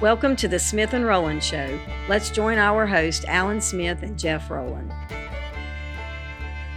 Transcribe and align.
Welcome 0.00 0.36
to 0.36 0.48
the 0.48 0.60
Smith 0.60 0.92
and 0.92 1.04
Rowland 1.04 1.42
Show. 1.42 1.78
Let's 2.08 2.30
join 2.30 2.56
our 2.58 2.86
host, 2.86 3.24
Alan 3.26 3.60
Smith 3.60 4.02
and 4.02 4.16
Jeff 4.18 4.48
Rowland. 4.48 4.92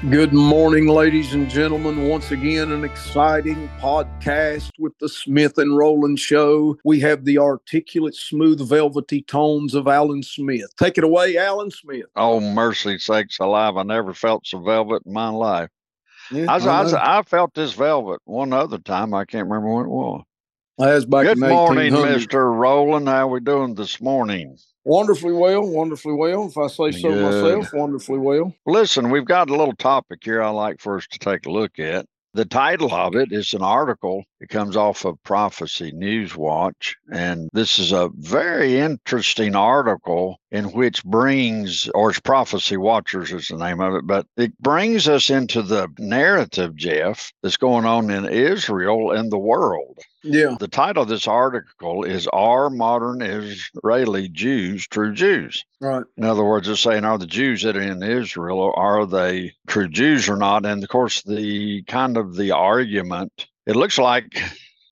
Good 0.09 0.33
morning, 0.33 0.87
ladies 0.87 1.33
and 1.35 1.47
gentlemen. 1.47 2.07
Once 2.09 2.31
again, 2.31 2.71
an 2.71 2.83
exciting 2.83 3.69
podcast 3.79 4.71
with 4.79 4.97
the 4.97 5.07
Smith 5.07 5.59
and 5.59 5.77
Rowland 5.77 6.17
Show. 6.17 6.77
We 6.83 6.99
have 7.01 7.23
the 7.23 7.37
articulate, 7.37 8.15
smooth, 8.15 8.67
velvety 8.67 9.21
tones 9.21 9.75
of 9.75 9.87
Alan 9.87 10.23
Smith. 10.23 10.75
Take 10.77 10.97
it 10.97 11.03
away, 11.03 11.37
Alan 11.37 11.69
Smith. 11.69 12.05
Oh, 12.15 12.39
mercy 12.39 12.97
sakes 12.97 13.37
alive. 13.39 13.77
I 13.77 13.83
never 13.83 14.15
felt 14.15 14.47
so 14.47 14.59
velvet 14.63 15.03
in 15.05 15.13
my 15.13 15.29
life. 15.29 15.69
Yeah, 16.31 16.45
I, 16.49 16.55
was, 16.55 16.65
I, 16.65 16.79
I 16.79 16.81
was- 16.83 16.93
I 16.95 17.21
felt 17.23 17.53
this 17.53 17.73
velvet 17.73 18.21
one 18.25 18.51
other 18.53 18.79
time. 18.79 19.13
I 19.13 19.25
can't 19.25 19.47
remember 19.47 19.71
when 19.75 19.85
it 19.85 19.89
was. 19.89 20.23
Back 20.81 21.05
Good 21.25 21.37
in 21.37 21.47
morning, 21.47 21.93
Mr. 21.93 22.57
Rowland. 22.57 23.07
How 23.07 23.27
are 23.27 23.31
we 23.31 23.39
doing 23.39 23.75
this 23.75 24.01
morning? 24.01 24.57
Wonderfully 24.83 25.31
well, 25.31 25.61
wonderfully 25.61 26.15
well. 26.15 26.47
If 26.47 26.57
I 26.57 26.65
say 26.65 26.89
so 26.99 27.11
Good. 27.11 27.21
myself, 27.21 27.71
wonderfully 27.71 28.17
well. 28.17 28.55
Listen, 28.65 29.11
we've 29.11 29.25
got 29.25 29.51
a 29.51 29.55
little 29.55 29.75
topic 29.75 30.21
here 30.23 30.41
I'd 30.41 30.49
like 30.49 30.79
for 30.79 30.97
us 30.97 31.05
to 31.11 31.19
take 31.19 31.45
a 31.45 31.51
look 31.51 31.77
at. 31.77 32.07
The 32.33 32.45
title 32.45 32.91
of 32.95 33.15
it 33.15 33.31
is 33.31 33.53
an 33.53 33.61
article. 33.61 34.23
It 34.39 34.49
comes 34.49 34.75
off 34.75 35.05
of 35.05 35.21
Prophecy 35.21 35.91
News 35.91 36.35
Watch. 36.35 36.95
And 37.11 37.47
this 37.53 37.77
is 37.77 37.91
a 37.91 38.09
very 38.15 38.79
interesting 38.79 39.55
article 39.55 40.39
in 40.49 40.71
which 40.71 41.03
brings, 41.03 41.89
or 41.93 42.09
it's 42.09 42.19
Prophecy 42.19 42.77
Watchers 42.77 43.31
is 43.31 43.49
the 43.49 43.57
name 43.57 43.81
of 43.81 43.93
it, 43.93 44.07
but 44.07 44.25
it 44.35 44.57
brings 44.59 45.07
us 45.07 45.29
into 45.29 45.61
the 45.61 45.89
narrative, 45.99 46.75
Jeff, 46.75 47.31
that's 47.43 47.57
going 47.57 47.85
on 47.85 48.09
in 48.09 48.25
Israel 48.25 49.11
and 49.11 49.31
the 49.31 49.37
world. 49.37 49.99
Yeah, 50.23 50.55
The 50.59 50.67
title 50.67 51.03
of 51.03 51.09
this 51.09 51.27
article 51.27 52.03
is 52.03 52.27
Are 52.27 52.69
Modern 52.69 53.21
Israeli 53.21 54.29
Jews 54.29 54.87
True 54.87 55.13
Jews? 55.13 55.65
right. 55.79 56.03
In 56.17 56.23
other 56.25 56.43
words, 56.43 56.67
it's 56.67 56.81
saying, 56.81 57.05
are 57.05 57.17
the 57.17 57.25
Jews 57.25 57.63
that 57.63 57.75
are 57.75 57.81
in 57.81 58.03
Israel, 58.03 58.73
are 58.75 59.05
they 59.05 59.53
true 59.67 59.87
Jews 59.87 60.29
or 60.29 60.37
not? 60.37 60.65
And 60.65 60.83
of 60.83 60.89
course, 60.89 61.23
the 61.23 61.83
kind 61.83 62.17
of 62.17 62.35
the 62.35 62.51
argument, 62.51 63.47
it 63.65 63.75
looks 63.75 63.97
like 63.97 64.41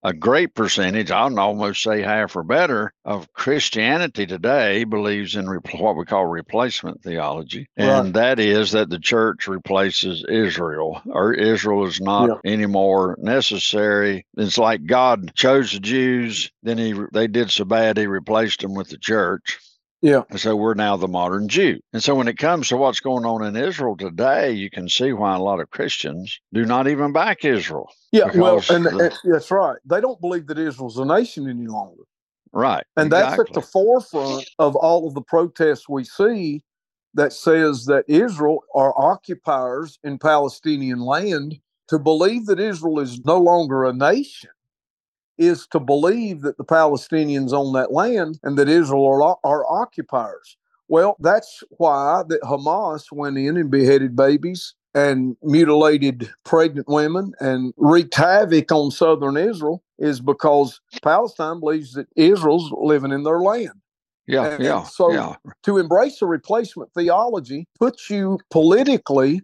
a 0.04 0.14
great 0.14 0.54
percentage, 0.54 1.12
I'd 1.12 1.38
almost 1.38 1.82
say 1.82 2.02
half 2.02 2.36
or 2.36 2.44
better, 2.44 2.94
of 3.04 3.32
Christianity 3.34 4.26
today 4.26 4.84
believes 4.84 5.36
in 5.36 5.50
re- 5.50 5.60
what 5.78 5.96
we 5.96 6.06
call 6.06 6.26
replacement 6.26 7.02
theology. 7.04 7.68
And 7.76 8.14
that 8.14 8.40
is 8.40 8.72
that 8.72 8.90
the 8.90 9.00
church 9.00 9.48
replaces 9.48 10.24
Israel, 10.28 11.02
or 11.06 11.34
Israel 11.34 11.86
is 11.86 12.00
not 12.00 12.40
anymore 12.46 13.18
necessary. 13.20 14.26
It's 14.38 14.58
like 14.58 14.86
God 14.86 15.34
chose 15.36 15.72
the 15.72 15.80
Jews, 15.80 16.52
then 16.64 16.78
he 16.78 16.94
they 17.12 17.28
did 17.28 17.52
so 17.52 17.66
bad, 17.66 17.98
he 17.98 18.08
replaced 18.08 18.62
them 18.62 18.74
with 18.74 18.90
the 18.90 18.98
church. 18.98 19.60
Yeah, 20.02 20.24
And 20.30 20.40
so 20.40 20.56
we're 20.56 20.76
now 20.76 20.98
the 20.98 21.08
modern 21.08 21.50
Jew. 21.50 21.80
And 21.94 22.04
so 22.04 22.16
when 22.16 22.28
it 22.28 22.38
comes 22.38 22.70
to 22.70 22.78
what's 22.78 23.00
going 23.02 23.26
on 23.26 23.44
in 23.46 23.56
Israel 23.56 23.98
today, 23.98 24.52
you 24.52 24.70
can 24.70 24.90
see 24.90 25.14
why 25.14 25.36
a 25.36 25.40
lot 25.42 25.62
of 25.62 25.72
Christians 25.72 26.40
do 26.54 26.66
not 26.66 26.88
even 26.90 27.14
back 27.14 27.46
Israel. 27.46 27.90
yeah. 28.12 28.30
Well, 28.34 28.64
and, 28.70 28.86
the- 28.86 28.96
and 29.00 29.12
that's 29.34 29.52
right. 29.52 29.78
They 29.86 30.02
don't 30.02 30.22
believe 30.22 30.48
that 30.48 30.60
Israel's 30.60 30.98
a 31.00 31.06
nation 31.06 31.50
any 31.50 31.68
longer. 31.68 32.04
Right. 32.54 32.86
And 32.98 33.12
that's 33.12 33.40
at 33.40 33.54
the 33.54 33.62
forefront 33.62 34.50
of 34.60 34.76
all 34.76 35.08
of 35.08 35.14
the 35.16 35.22
protests 35.22 35.90
we 35.90 36.04
see 36.04 36.64
that 37.16 37.34
says 37.34 37.86
that 37.86 38.06
Israel 38.08 38.64
are 38.76 38.94
occupiers 39.00 40.00
in 40.04 40.20
Palestinian 40.20 41.00
land. 41.02 41.60
To 41.90 42.00
believe 42.00 42.46
that 42.48 42.60
Israel 42.60 43.00
is 43.00 43.24
no 43.26 43.38
longer 43.40 43.86
a 43.86 43.94
nation 43.94 44.52
is 45.40 45.66
to 45.68 45.80
believe 45.80 46.42
that 46.42 46.58
the 46.58 46.66
Palestinians 46.66 47.54
own 47.54 47.74
that 47.74 47.92
land 47.92 48.40
and 48.44 48.58
that 48.58 48.70
Israel 48.70 49.24
are, 49.24 49.38
are 49.44 49.66
occupiers. 49.72 50.58
Well, 50.90 51.16
that's 51.20 51.64
why 51.78 52.24
that 52.28 52.42
Hamas 52.42 53.12
went 53.12 53.38
in 53.38 53.58
and 53.58 53.72
beheaded 53.72 54.16
babies 54.16 54.76
and 54.94 55.38
mutilated 55.44 56.30
pregnant 56.44 56.88
women 56.88 57.34
and 57.40 57.74
wreaked 57.78 58.16
havoc 58.16 58.72
on 58.72 58.92
southern 58.92 59.38
Israel 59.38 59.84
is 60.00 60.20
because 60.20 60.82
Palestine 61.04 61.60
believes 61.60 61.94
that 61.94 62.08
Israel's 62.16 62.72
living 62.72 63.12
in 63.12 63.24
their 63.24 63.40
land. 63.40 63.82
Yeah. 64.28 64.46
and 64.48 64.64
Yeah. 64.64 64.84
so- 64.84 65.12
yeah. 65.12 65.36
To 65.64 65.78
embrace 65.78 66.22
a 66.22 66.26
replacement 66.26 66.92
theology 66.94 67.68
puts 67.80 68.10
you 68.10 68.40
politically 68.50 69.42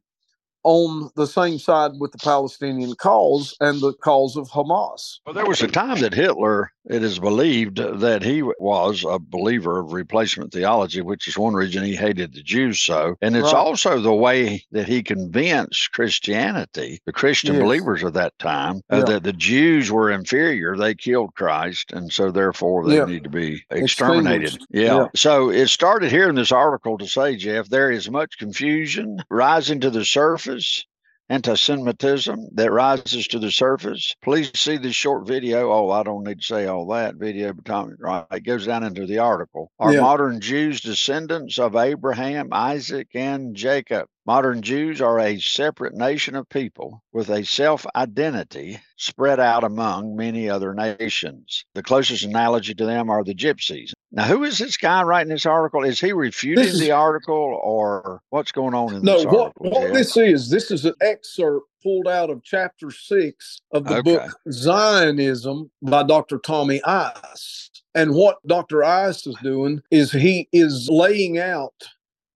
on 0.66 1.12
the 1.16 1.28
same 1.28 1.60
side 1.60 1.92
with 2.00 2.12
the 2.12 2.18
Palestinian 2.18 2.96
cause 2.96 3.56
and 3.62 3.80
the 3.82 3.94
cause 3.94 4.36
of 4.36 4.50
Hamas. 4.50 5.20
Well, 5.26 5.36
there 5.36 5.46
was 5.46 5.62
a 5.62 5.68
time 5.68 6.00
that 6.00 6.14
Hitler, 6.14 6.72
it 6.90 7.04
is 7.04 7.20
believed 7.20 7.78
that 7.78 8.24
he 8.24 8.42
was 8.42 9.06
a 9.08 9.20
believer 9.20 9.80
of 9.80 9.94
replacement 9.94 10.52
theology, 10.54 11.02
which 11.02 11.28
is 11.28 11.38
one 11.38 11.54
reason 11.54 11.84
he 11.84 11.96
hated 11.96 12.34
the 12.34 12.44
Jews 12.44 12.80
so. 12.80 13.16
And 13.22 13.36
it's 13.36 13.54
Right. 13.54 13.56
also 13.56 14.00
the 14.00 14.14
way 14.14 14.64
that 14.72 14.88
he 14.88 15.04
convinced 15.04 15.92
Christianity, 15.92 17.00
the 17.06 17.12
Christian 17.14 17.56
Yes. 17.56 17.64
believers 17.64 18.04
of 18.04 18.14
that 18.14 18.38
time, 18.40 18.82
uh, 18.90 19.04
that 19.04 19.24
the 19.24 19.34
Jews 19.34 19.92
were 19.92 20.12
inferior. 20.12 20.76
They 20.78 20.96
killed 20.96 21.34
Christ, 21.36 21.92
and 21.92 22.12
so 22.12 22.32
therefore 22.32 22.88
they 22.88 22.98
Yeah. 22.98 23.06
need 23.06 23.24
to 23.24 23.30
be 23.30 23.64
exterminated. 23.72 24.58
Yeah. 24.70 24.96
Yeah. 24.96 25.08
So 25.16 25.50
it 25.50 25.68
started 25.70 26.12
here 26.12 26.30
in 26.30 26.36
this 26.36 26.52
article 26.52 26.98
to 26.98 27.08
say, 27.08 27.36
Jeff, 27.36 27.68
there 27.70 27.92
is 27.92 28.10
much 28.10 28.38
confusion 28.38 29.22
rising 29.30 29.80
to 29.82 29.90
the 29.90 30.06
surface 30.06 30.86
anti-Semitism 31.30 32.50
that 32.54 32.72
rises 32.72 33.28
to 33.28 33.40
the 33.40 33.52
surface. 33.52 34.14
Please 34.24 34.52
see 34.56 34.78
this 34.78 34.96
short 34.96 35.28
video. 35.28 35.72
Oh, 35.72 35.90
I 35.90 36.04
don't 36.04 36.24
need 36.24 36.40
to 36.40 36.46
say 36.46 36.68
all 36.68 36.88
that 36.88 37.16
video, 37.16 37.54
but 37.54 37.90
right, 38.00 38.26
it 38.32 38.46
goes 38.46 38.66
down 38.66 38.84
into 38.84 39.06
the 39.06 39.20
article. 39.20 39.72
Are 39.80 39.94
Yeah. 39.94 40.02
modern 40.02 40.40
Jews 40.40 40.82
descendants 40.82 41.58
of 41.58 41.76
Abraham, 41.76 42.50
Isaac, 42.52 43.10
and 43.16 43.56
Jacob? 43.56 44.08
Modern 44.28 44.62
Jews 44.64 45.02
are 45.02 45.20
a 45.20 45.40
separate 45.40 45.94
nation 45.94 46.36
of 46.36 46.50
people 46.50 47.04
with 47.14 47.30
a 47.30 47.44
self 47.46 47.86
identity 47.96 48.80
spread 48.98 49.40
out 49.40 49.64
among 49.64 50.16
many 50.16 50.50
other 50.50 50.74
nations. 50.74 51.64
The 51.76 51.84
closest 51.84 52.24
analogy 52.24 52.74
to 52.74 52.86
them 52.86 53.10
are 53.10 53.24
the 53.24 53.36
gypsies. 53.36 53.92
Now, 54.16 54.24
who 54.24 54.46
is 54.46 54.58
this 54.58 54.78
guy 54.78 55.04
writing 55.04 55.34
this 55.34 55.46
article? 55.46 55.84
Is 55.84 56.00
he 56.00 56.14
refuting 56.14 56.64
is- 56.64 56.80
the 56.80 56.92
article 56.92 57.60
or 57.62 58.22
what's 58.30 58.54
going 58.54 58.74
on 58.74 58.96
in 58.96 59.02
No, 59.04 59.18
this 59.18 59.26
what, 59.26 59.40
article? 59.48 59.70
what 59.72 59.82
Jeff? 59.88 59.94
this 59.94 60.16
is, 60.18 60.50
this 60.50 60.72
is 60.72 60.86
an 60.86 60.94
excerpt 61.02 61.66
pulled 61.84 62.08
out 62.08 62.30
of 62.30 62.42
chapter 62.42 62.92
six 62.92 63.60
of 63.74 63.84
the 63.84 63.98
Okay. 63.98 64.14
book 64.16 64.32
Zionism 64.50 65.70
by 65.82 66.04
Dr. 66.04 66.38
Tommy 66.40 66.82
Ice. 66.86 67.70
And 67.94 68.16
what 68.16 68.38
Dr. 68.48 68.86
Ice 68.86 69.28
is 69.28 69.36
doing 69.44 69.82
is 69.92 70.14
he 70.14 70.48
is 70.54 70.88
laying 70.90 71.38
out 71.38 71.74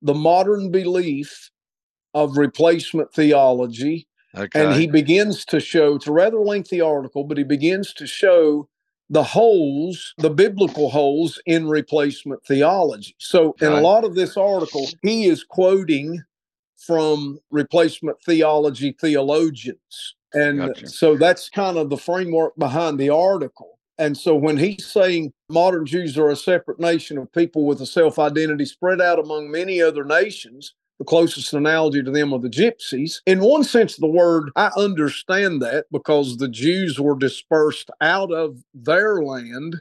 the 0.02 0.14
modern 0.14 0.72
belief 0.72 1.50
of 2.14 2.38
replacement 2.38 3.14
theology 3.14 4.06
okay. 4.36 4.66
and 4.66 4.76
he 4.76 4.86
begins 4.88 5.46
to 5.46 5.60
show 5.62 5.96
it's 5.96 6.08
a 6.08 6.12
rather 6.12 6.40
lengthy 6.40 6.82
article 6.82 7.24
but 7.24 7.38
he 7.38 7.44
begins 7.44 7.94
to 7.94 8.08
show 8.08 8.68
the 9.10 9.24
holes 9.24 10.14
the 10.18 10.30
biblical 10.30 10.90
holes 10.90 11.42
in 11.46 11.68
replacement 11.68 12.44
theology. 12.46 13.16
So 13.18 13.56
in 13.62 13.72
a 13.72 13.82
lot 13.82 14.04
of 14.04 14.16
this 14.16 14.38
article 14.38 14.88
he 15.02 15.26
is 15.26 15.44
quoting 15.44 16.24
from 16.78 17.40
replacement 17.52 18.22
theology 18.24 18.96
theologians. 19.00 20.16
And 20.34 20.60
Gotcha. 20.60 20.88
so 20.88 21.16
that's 21.18 21.50
kind 21.50 21.78
of 21.78 21.90
the 21.90 21.98
framework 21.98 22.56
behind 22.58 23.00
the 23.00 23.10
article. 23.10 23.80
And 23.98 24.18
so 24.18 24.36
when 24.36 24.58
he's 24.58 24.86
saying 24.86 25.34
modern 25.50 25.86
Jews 25.86 26.18
are 26.18 26.30
a 26.30 26.36
separate 26.36 26.80
nation 26.80 27.18
of 27.18 27.32
people 27.34 27.66
with 27.66 27.82
a 27.82 27.86
self 27.86 28.18
identity 28.18 28.66
spread 28.66 29.02
out 29.02 29.20
among 29.20 29.52
many 29.52 29.82
other 29.82 30.06
nations, 30.06 30.74
the 31.00 31.06
closest 31.06 31.54
analogy 31.54 32.04
to 32.04 32.12
them 32.12 32.34
are 32.34 32.40
the 32.40 32.50
gypsies. 32.50 33.22
In 33.28 33.42
one 33.42 33.66
sense 33.66 33.96
of 33.96 34.02
the 34.02 34.08
word, 34.08 34.52
I 34.58 34.72
understand 34.78 35.62
that 35.64 35.88
because 35.92 36.38
the 36.38 36.50
Jews 36.50 37.00
were 37.00 37.18
dispersed 37.18 37.92
out 38.02 38.32
of 38.34 38.64
their 38.76 39.24
land 39.24 39.78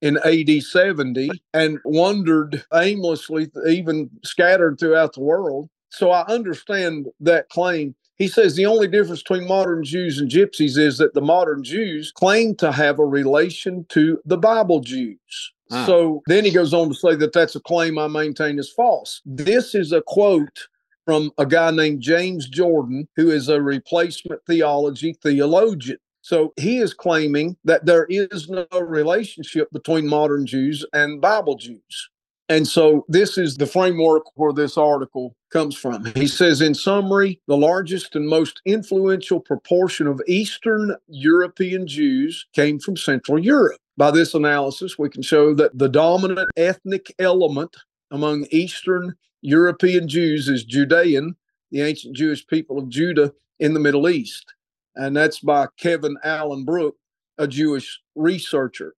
in 0.00 0.18
AD 0.18 0.62
70 0.62 1.42
and 1.54 1.78
wandered 1.84 2.64
aimlessly, 2.74 3.48
even 3.68 4.10
scattered 4.24 4.78
throughout 4.78 5.14
the 5.14 5.20
world. 5.20 5.68
So 5.90 6.10
I 6.10 6.24
understand 6.26 7.06
that 7.20 7.48
claim. 7.48 7.94
He 8.16 8.28
says 8.28 8.56
the 8.56 8.66
only 8.66 8.88
difference 8.88 9.22
between 9.22 9.46
modern 9.48 9.84
Jews 9.84 10.18
and 10.20 10.30
gypsies 10.30 10.76
is 10.78 10.98
that 10.98 11.14
the 11.14 11.20
modern 11.20 11.62
Jews 11.62 12.12
claim 12.12 12.54
to 12.56 12.72
have 12.72 12.98
a 12.98 13.04
relation 13.04 13.86
to 13.90 14.20
the 14.24 14.38
Bible 14.38 14.80
Jews. 14.80 15.52
So 15.70 16.22
then 16.26 16.44
he 16.44 16.50
goes 16.50 16.72
on 16.72 16.88
to 16.88 16.94
say 16.94 17.16
that 17.16 17.32
that's 17.32 17.56
a 17.56 17.60
claim 17.60 17.98
I 17.98 18.06
maintain 18.06 18.58
is 18.58 18.70
false. 18.70 19.20
This 19.24 19.74
is 19.74 19.92
a 19.92 20.02
quote 20.02 20.68
from 21.04 21.30
a 21.38 21.46
guy 21.46 21.70
named 21.70 22.00
James 22.00 22.48
Jordan, 22.48 23.08
who 23.16 23.30
is 23.30 23.48
a 23.48 23.60
replacement 23.60 24.44
theology 24.46 25.16
theologian. 25.22 25.98
So 26.22 26.52
he 26.56 26.78
is 26.78 26.92
claiming 26.92 27.56
that 27.64 27.86
there 27.86 28.04
is 28.06 28.48
no 28.48 28.66
relationship 28.80 29.70
between 29.72 30.08
modern 30.08 30.44
Jews 30.44 30.84
and 30.92 31.20
Bible 31.20 31.56
Jews. 31.56 32.10
And 32.48 32.66
so 32.66 33.04
this 33.08 33.38
is 33.38 33.56
the 33.56 33.66
framework 33.66 34.24
where 34.36 34.52
this 34.52 34.76
article 34.76 35.34
comes 35.50 35.76
from. 35.76 36.04
He 36.14 36.28
says, 36.28 36.60
in 36.60 36.74
summary, 36.74 37.40
the 37.48 37.56
largest 37.56 38.14
and 38.14 38.28
most 38.28 38.60
influential 38.64 39.40
proportion 39.40 40.06
of 40.06 40.22
Eastern 40.28 40.94
European 41.08 41.86
Jews 41.88 42.46
came 42.54 42.78
from 42.78 42.96
Central 42.96 43.38
Europe. 43.38 43.80
By 43.96 44.12
this 44.12 44.34
analysis, 44.34 44.98
we 44.98 45.08
can 45.08 45.22
show 45.22 45.54
that 45.54 45.76
the 45.76 45.88
dominant 45.88 46.48
ethnic 46.56 47.12
element 47.18 47.74
among 48.12 48.46
Eastern 48.50 49.16
European 49.40 50.06
Jews 50.06 50.48
is 50.48 50.64
Judean, 50.64 51.34
the 51.72 51.80
ancient 51.80 52.14
Jewish 52.14 52.46
people 52.46 52.78
of 52.78 52.88
Judah 52.88 53.32
in 53.58 53.74
the 53.74 53.80
Middle 53.80 54.08
East. 54.08 54.54
And 54.94 55.16
that's 55.16 55.40
by 55.40 55.66
Kevin 55.78 56.16
Alan 56.22 56.64
Brook, 56.64 56.96
a 57.38 57.48
Jewish 57.48 58.00
researcher. 58.14 58.94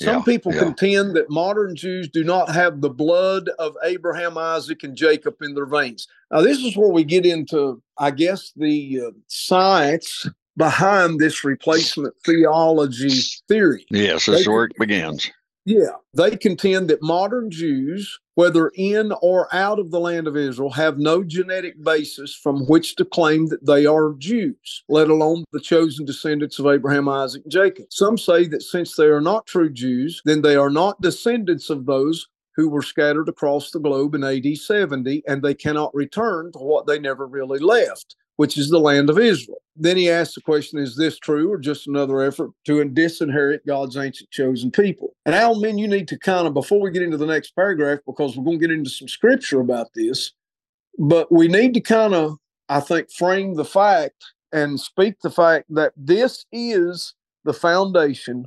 Some 0.00 0.16
Yeah, 0.16 0.22
people 0.24 0.52
yeah. 0.52 0.60
contend 0.60 1.14
that 1.14 1.30
modern 1.30 1.76
Jews 1.76 2.08
do 2.08 2.24
not 2.24 2.50
have 2.52 2.80
the 2.80 2.90
blood 2.90 3.48
of 3.60 3.76
Abraham, 3.84 4.36
Isaac, 4.36 4.82
and 4.82 4.96
Jacob 4.96 5.36
in 5.40 5.54
their 5.54 5.66
veins. 5.66 6.08
Now, 6.32 6.40
this 6.40 6.58
is 6.58 6.76
where 6.76 6.88
we 6.90 7.04
get 7.04 7.24
into, 7.24 7.80
I 7.98 8.10
guess, 8.10 8.52
the 8.56 9.00
uh, 9.06 9.10
science 9.28 10.26
behind 10.56 11.20
this 11.20 11.44
replacement 11.44 12.14
theology 12.24 13.10
theory. 13.48 13.86
Yes, 13.90 14.26
this 14.26 14.44
They- 14.44 14.50
where 14.50 14.68
begins. 14.78 15.30
Yeah, 15.66 15.96
they 16.12 16.36
contend 16.36 16.90
that 16.90 17.00
modern 17.00 17.50
Jews, 17.50 18.20
whether 18.34 18.70
in 18.74 19.14
or 19.22 19.48
out 19.54 19.78
of 19.78 19.90
the 19.90 20.00
land 20.00 20.28
of 20.28 20.36
Israel, 20.36 20.70
have 20.70 20.98
no 20.98 21.24
genetic 21.24 21.82
basis 21.82 22.34
from 22.34 22.66
which 22.66 22.96
to 22.96 23.04
claim 23.06 23.46
that 23.46 23.64
they 23.64 23.86
are 23.86 24.14
Jews, 24.18 24.84
let 24.90 25.08
alone 25.08 25.44
the 25.52 25.60
chosen 25.60 26.04
descendants 26.04 26.58
of 26.58 26.66
Abraham, 26.66 27.08
Isaac, 27.08 27.44
and 27.44 27.52
Jacob. 27.52 27.86
Some 27.88 28.18
say 28.18 28.46
that 28.48 28.62
since 28.62 28.94
they 28.94 29.06
are 29.06 29.22
not 29.22 29.46
true 29.46 29.70
Jews, 29.70 30.20
then 30.26 30.42
they 30.42 30.54
are 30.54 30.68
not 30.68 31.00
descendants 31.00 31.70
of 31.70 31.86
those 31.86 32.26
who 32.56 32.68
were 32.68 32.82
scattered 32.82 33.30
across 33.30 33.70
the 33.70 33.80
globe 33.80 34.14
in 34.14 34.22
AD 34.22 34.58
70, 34.58 35.22
and 35.26 35.42
they 35.42 35.54
cannot 35.54 35.94
return 35.94 36.52
to 36.52 36.58
what 36.58 36.86
they 36.86 36.98
never 36.98 37.26
really 37.26 37.58
left, 37.58 38.16
which 38.36 38.58
is 38.58 38.70
the 38.70 38.80
land 38.80 39.10
of 39.10 39.18
Israel. 39.18 39.58
Then 39.76 39.96
he 39.96 40.10
asks 40.10 40.34
the 40.34 40.40
question 40.40 40.78
Is 40.78 40.96
this 40.96 41.18
true 41.18 41.50
or 41.50 41.58
just 41.58 41.88
another 41.88 42.20
effort 42.22 42.50
to 42.66 42.84
disinherit 42.84 43.66
God's 43.66 43.96
ancient 43.96 44.30
chosen 44.30 44.70
people? 44.70 45.14
And 45.26 45.34
Al, 45.34 45.60
men, 45.60 45.78
you 45.78 45.88
need 45.88 46.08
to 46.08 46.18
kind 46.18 46.46
of, 46.46 46.54
before 46.54 46.80
we 46.80 46.90
get 46.90 47.02
into 47.02 47.16
the 47.16 47.26
next 47.26 47.54
paragraph, 47.56 48.00
because 48.06 48.36
we're 48.36 48.44
going 48.44 48.60
to 48.60 48.68
get 48.68 48.74
into 48.74 48.90
some 48.90 49.08
scripture 49.08 49.60
about 49.60 49.88
this, 49.94 50.32
but 50.98 51.30
we 51.32 51.48
need 51.48 51.74
to 51.74 51.80
kind 51.80 52.14
of, 52.14 52.38
I 52.68 52.80
think, 52.80 53.10
frame 53.10 53.54
the 53.54 53.64
fact 53.64 54.24
and 54.52 54.78
speak 54.78 55.16
the 55.22 55.30
fact 55.30 55.66
that 55.70 55.92
this 55.96 56.44
is 56.52 57.14
the 57.44 57.52
foundation 57.52 58.46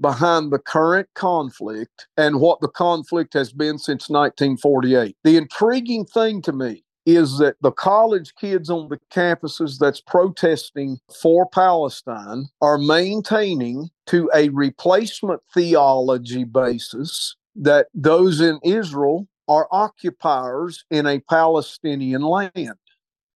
behind 0.00 0.50
the 0.50 0.58
current 0.58 1.08
conflict 1.14 2.08
and 2.16 2.40
what 2.40 2.60
the 2.60 2.68
conflict 2.68 3.34
has 3.34 3.52
been 3.52 3.78
since 3.78 4.08
1948. 4.08 5.16
The 5.24 5.36
intriguing 5.36 6.06
thing 6.06 6.42
to 6.42 6.52
me 6.52 6.84
is 7.06 7.38
that 7.38 7.56
the 7.60 7.72
college 7.72 8.34
kids 8.34 8.70
on 8.70 8.88
the 8.88 8.98
campuses 9.10 9.78
that's 9.78 10.00
protesting 10.00 10.98
for 11.22 11.46
Palestine 11.46 12.46
are 12.60 12.78
maintaining 12.78 13.88
to 14.06 14.30
a 14.34 14.48
replacement 14.50 15.40
theology 15.54 16.44
basis 16.44 17.36
that 17.56 17.88
those 17.94 18.40
in 18.40 18.58
Israel 18.62 19.26
are 19.48 19.66
occupiers 19.72 20.84
in 20.90 21.06
a 21.06 21.20
Palestinian 21.20 22.22
land. 22.22 22.74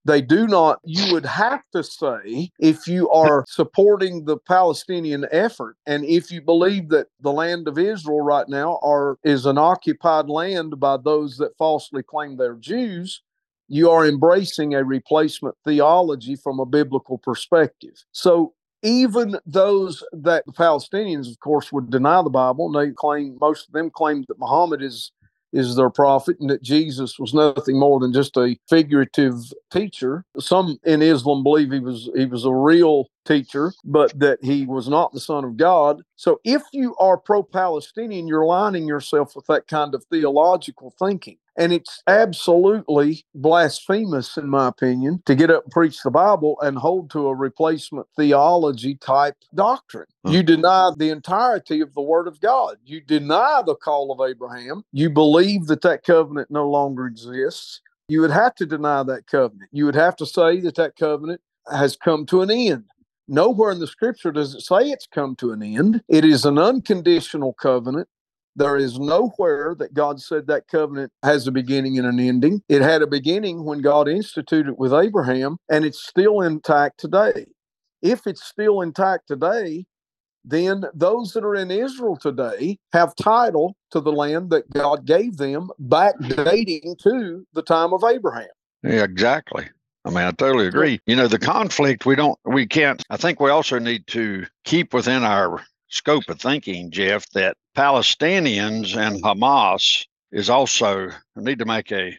They 0.07 0.21
do 0.21 0.47
not, 0.47 0.81
you 0.85 1.13
would 1.15 1.25
have 1.25 1.63
to 1.73 1.83
say, 1.83 2.51
if 2.59 2.87
you 2.87 3.09
are 3.09 3.45
supporting 3.49 4.27
the 4.27 4.37
Palestinian 4.37 5.27
effort, 5.33 5.77
and 5.87 6.05
if 6.05 6.31
you 6.31 6.43
believe 6.43 6.91
that 6.91 7.07
the 7.21 7.33
land 7.33 7.69
of 7.69 7.79
Israel 7.79 8.21
right 8.21 8.47
now 8.47 8.79
are 8.83 9.17
is 9.25 9.47
an 9.47 9.57
occupied 9.57 10.29
land 10.29 10.79
by 10.79 10.99
those 10.99 11.39
that 11.39 11.57
falsely 11.57 12.03
claim 12.03 12.37
they're 12.37 12.57
Jews, 12.57 13.23
you 13.69 13.91
are 13.91 14.07
embracing 14.07 14.75
a 14.75 14.85
replacement 14.85 15.57
theology 15.65 16.37
from 16.37 16.61
a 16.61 16.67
biblical 16.67 17.19
perspective. 17.19 18.05
So 18.13 18.55
even 18.83 19.39
those 19.47 20.05
that 20.13 20.45
the 20.47 20.53
Palestinians, 20.53 21.31
of 21.31 21.41
course, 21.41 21.73
would 21.73 21.91
deny 21.91 22.23
the 22.23 22.31
Bible, 22.31 22.67
and 22.67 22.75
they 22.75 22.93
claim 22.93 23.39
most 23.41 23.67
of 23.67 23.73
them 23.73 23.91
claim 23.91 24.25
that 24.29 24.39
Muhammad 24.39 24.83
is 24.83 25.13
is 25.55 25.77
their 25.77 25.89
prophet 25.89 26.37
and 26.41 26.51
that 26.51 26.63
Jesus 26.63 27.17
was 27.19 27.33
nothing 27.33 27.79
more 27.79 28.01
than 28.01 28.13
just 28.13 28.37
a 28.37 28.57
figurative 28.69 29.37
teacher. 29.71 30.25
Some 30.39 30.79
in 30.85 31.01
Islam 31.01 31.45
believe 31.45 31.71
he 31.71 31.79
was 31.79 32.11
he 32.15 32.27
was 32.27 32.45
a 32.45 32.53
real 32.53 33.07
teacher, 33.25 33.73
but 33.85 34.19
that 34.19 34.39
he 34.43 34.67
was 34.67 34.89
not 34.89 35.13
the 35.13 35.21
son 35.21 35.45
of 35.45 35.57
God. 35.57 36.03
So 36.17 36.41
if 36.45 36.63
you 36.73 36.95
are 36.97 37.17
pro-Palestinian, 37.17 38.27
you're 38.27 38.43
aligning 38.43 38.87
yourself 38.87 39.35
with 39.35 39.47
that 39.47 39.67
kind 39.67 39.95
of 39.95 40.05
theological 40.05 40.95
thinking. 40.99 41.39
And 41.57 41.73
it's 41.73 42.03
absolutely 42.09 43.25
blasphemous, 43.35 44.37
in 44.37 44.49
my 44.49 44.69
opinion, 44.69 45.23
to 45.27 45.37
get 45.37 45.51
up 45.51 45.65
and 45.65 45.73
preach 45.73 46.03
the 46.03 46.11
Bible 46.11 46.57
and 46.61 46.77
hold 46.77 47.11
to 47.11 47.29
a 47.29 47.35
replacement 47.35 48.09
theology 48.17 48.97
type 48.97 49.37
doctrine. 49.55 50.07
Hmm. 50.25 50.33
You 50.33 50.43
deny 50.43 50.91
the 50.97 51.11
entirety 51.11 51.81
of 51.81 51.95
the 51.95 52.01
Word 52.01 52.27
of 52.27 52.41
God. 52.41 52.79
You 52.85 53.01
deny 53.01 53.63
the 53.65 53.77
call 53.77 54.11
of 54.11 54.29
Abraham. 54.29 54.83
You 54.93 55.11
believe 55.11 55.67
that 55.67 55.83
that 55.83 56.03
covenant 56.03 56.51
no 56.51 56.69
longer 56.69 57.07
exists. 57.07 57.81
You 58.09 58.21
would 58.21 58.33
have 58.33 58.57
to 58.57 58.67
deny 58.67 59.05
that 59.05 59.29
covenant. 59.29 59.71
You 59.73 59.87
would 59.87 59.95
have 59.95 60.17
to 60.17 60.27
say 60.27 60.61
that 60.61 60.75
that 60.75 60.97
covenant 60.97 61.41
has 61.73 61.97
come 61.97 62.27
to 62.27 62.43
an 62.43 62.51
end. 62.51 62.85
Nowhere 63.27 63.73
in 63.73 63.81
the 63.81 63.87
scripture 63.87 64.33
does 64.33 64.55
it 64.55 64.61
say 64.61 64.91
it's 64.91 65.07
come 65.07 65.35
to 65.37 65.53
an 65.53 65.63
end. 65.63 66.03
It 66.09 66.25
is 66.25 66.45
an 66.45 66.59
unconditional 66.59 67.55
covenant. 67.55 68.09
There 68.57 68.77
is 68.77 68.99
nowhere 68.99 69.75
that 69.79 69.95
God 69.95 70.21
said 70.21 70.47
that 70.47 70.69
covenant 70.69 71.11
has 71.25 71.47
a 71.47 71.53
beginning 71.53 71.99
and 71.99 72.07
an 72.07 72.21
ending. 72.21 72.63
It 72.69 72.83
had 72.83 73.03
a 73.03 73.07
beginning 73.07 73.65
when 73.65 73.81
God 73.81 74.09
instituted 74.09 74.73
it 74.73 74.79
with 74.79 74.93
Abraham, 74.93 75.57
and 75.69 75.85
it's 75.85 76.07
still 76.07 76.41
intact 76.41 77.01
today. 77.01 77.47
If 78.03 78.27
it's 78.27 78.45
still 78.45 78.81
intact 78.83 79.27
today, 79.27 79.87
then 80.45 80.85
those 80.95 81.33
that 81.33 81.45
are 81.45 81.55
in 81.55 81.71
Israel 81.71 82.17
today 82.17 82.79
have 82.93 83.17
title 83.17 83.77
to 83.91 84.01
the 84.01 84.13
land 84.13 84.51
that 84.51 84.71
God 84.71 85.07
gave 85.07 85.39
them 85.39 85.71
back 85.79 86.15
dating 86.29 86.97
to 87.03 87.47
the 87.55 87.63
time 87.63 87.93
of 87.93 88.05
Abraham. 88.05 88.49
Yeah, 88.83 89.05
exactly. 89.05 89.71
I 90.05 90.11
mean, 90.11 90.25
I 90.25 90.33
totally 90.33 90.67
agree. 90.67 91.01
You 91.07 91.17
know, 91.17 91.29
the 91.29 91.39
conflict, 91.39 92.05
we 92.05 92.15
don't, 92.15 92.39
we 92.45 92.67
can't, 92.67 93.03
I 93.09 93.17
think 93.17 93.41
we 93.41 93.51
also 93.51 93.79
need 93.79 94.07
to 94.09 94.45
keep 94.65 94.93
within 94.93 95.25
our 95.25 95.65
scope 95.89 96.29
of 96.29 96.41
thinking, 96.41 96.91
Jeff, 96.91 97.29
that 97.31 97.57
Palestinians 97.77 98.97
and 98.97 99.23
Hamas 99.23 100.05
is 100.31 100.51
also, 100.51 101.09
I 101.09 101.41
need 101.41 101.59
to 101.61 101.65
make 101.65 101.91
a 101.91 102.19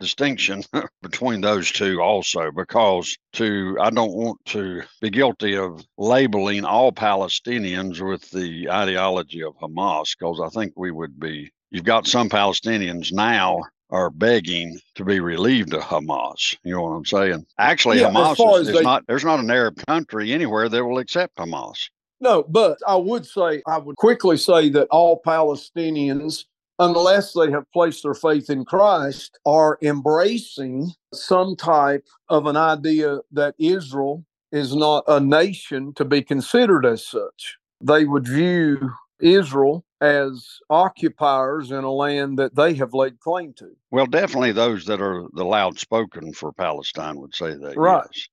distinction 0.00 0.64
between 1.02 1.40
those 1.40 1.72
two 1.72 2.02
also, 2.02 2.50
because 2.50 3.16
to, 3.34 3.78
I 3.80 3.88
don't 3.88 4.12
want 4.12 4.44
to 4.46 4.82
be 5.00 5.08
guilty 5.08 5.56
of 5.56 5.82
labeling 5.96 6.66
all 6.66 6.92
Palestinians 6.92 8.06
with 8.06 8.28
the 8.32 8.68
ideology 8.70 9.42
of 9.42 9.56
Hamas, 9.56 10.14
because 10.18 10.40
I 10.44 10.48
think 10.50 10.74
we 10.76 10.90
would 10.90 11.18
be, 11.18 11.50
you've 11.70 11.84
got 11.84 12.06
some 12.06 12.28
Palestinians 12.28 13.12
now 13.12 13.62
are 13.90 14.10
begging 14.10 14.78
to 14.94 15.04
be 15.04 15.20
relieved 15.20 15.72
of 15.74 15.82
Hamas. 15.82 16.56
You 16.64 16.74
know 16.74 16.82
what 16.82 16.90
I'm 16.90 17.04
saying? 17.04 17.46
Actually, 17.58 18.00
Yeah, 18.00 18.10
Hamas 18.10 18.60
is, 18.60 18.68
is 18.68 18.74
they- 18.74 18.82
not. 18.82 19.04
There's 19.06 19.24
not 19.24 19.40
an 19.40 19.50
Arab 19.50 19.84
country 19.86 20.32
anywhere 20.32 20.68
that 20.68 20.84
will 20.84 20.98
accept 20.98 21.36
Hamas. 21.36 21.88
No, 22.20 22.44
but 22.48 22.78
I 22.86 22.96
would 22.96 23.26
say, 23.26 23.62
I 23.66 23.78
would 23.78 23.96
quickly 23.96 24.36
say 24.36 24.68
that 24.70 24.88
all 24.90 25.20
Palestinians, 25.26 26.44
unless 26.78 27.32
they 27.34 27.50
have 27.50 27.70
placed 27.72 28.02
their 28.02 28.14
faith 28.14 28.48
in 28.50 28.64
Christ, 28.64 29.38
are 29.44 29.78
embracing 29.82 30.90
some 31.12 31.54
type 31.56 32.06
of 32.28 32.46
an 32.46 32.56
idea 32.56 33.18
that 33.32 33.54
Israel 33.58 34.24
is 34.52 34.74
not 34.74 35.04
a 35.08 35.20
nation 35.20 35.92
to 35.94 36.04
be 36.04 36.22
considered 36.22 36.86
as 36.86 37.06
such. 37.06 37.56
They 37.80 38.04
would 38.04 38.26
view 38.26 38.90
Israel 39.20 39.84
as 40.00 40.58
occupiers 40.68 41.70
in 41.70 41.84
a 41.84 41.92
land 41.92 42.38
that 42.38 42.54
they 42.54 42.74
have 42.74 42.92
laid 42.92 43.18
claim 43.20 43.52
to. 43.54 43.70
Well, 43.90 44.06
definitely 44.06 44.52
those 44.52 44.84
that 44.86 45.00
are 45.00 45.26
the 45.32 45.44
loud 45.44 45.78
spoken 45.78 46.32
for 46.32 46.52
Palestine 46.52 47.20
would 47.20 47.34
say 47.34 47.54
that. 47.54 47.76
Right. 47.76 48.06
yes. 48.12 48.28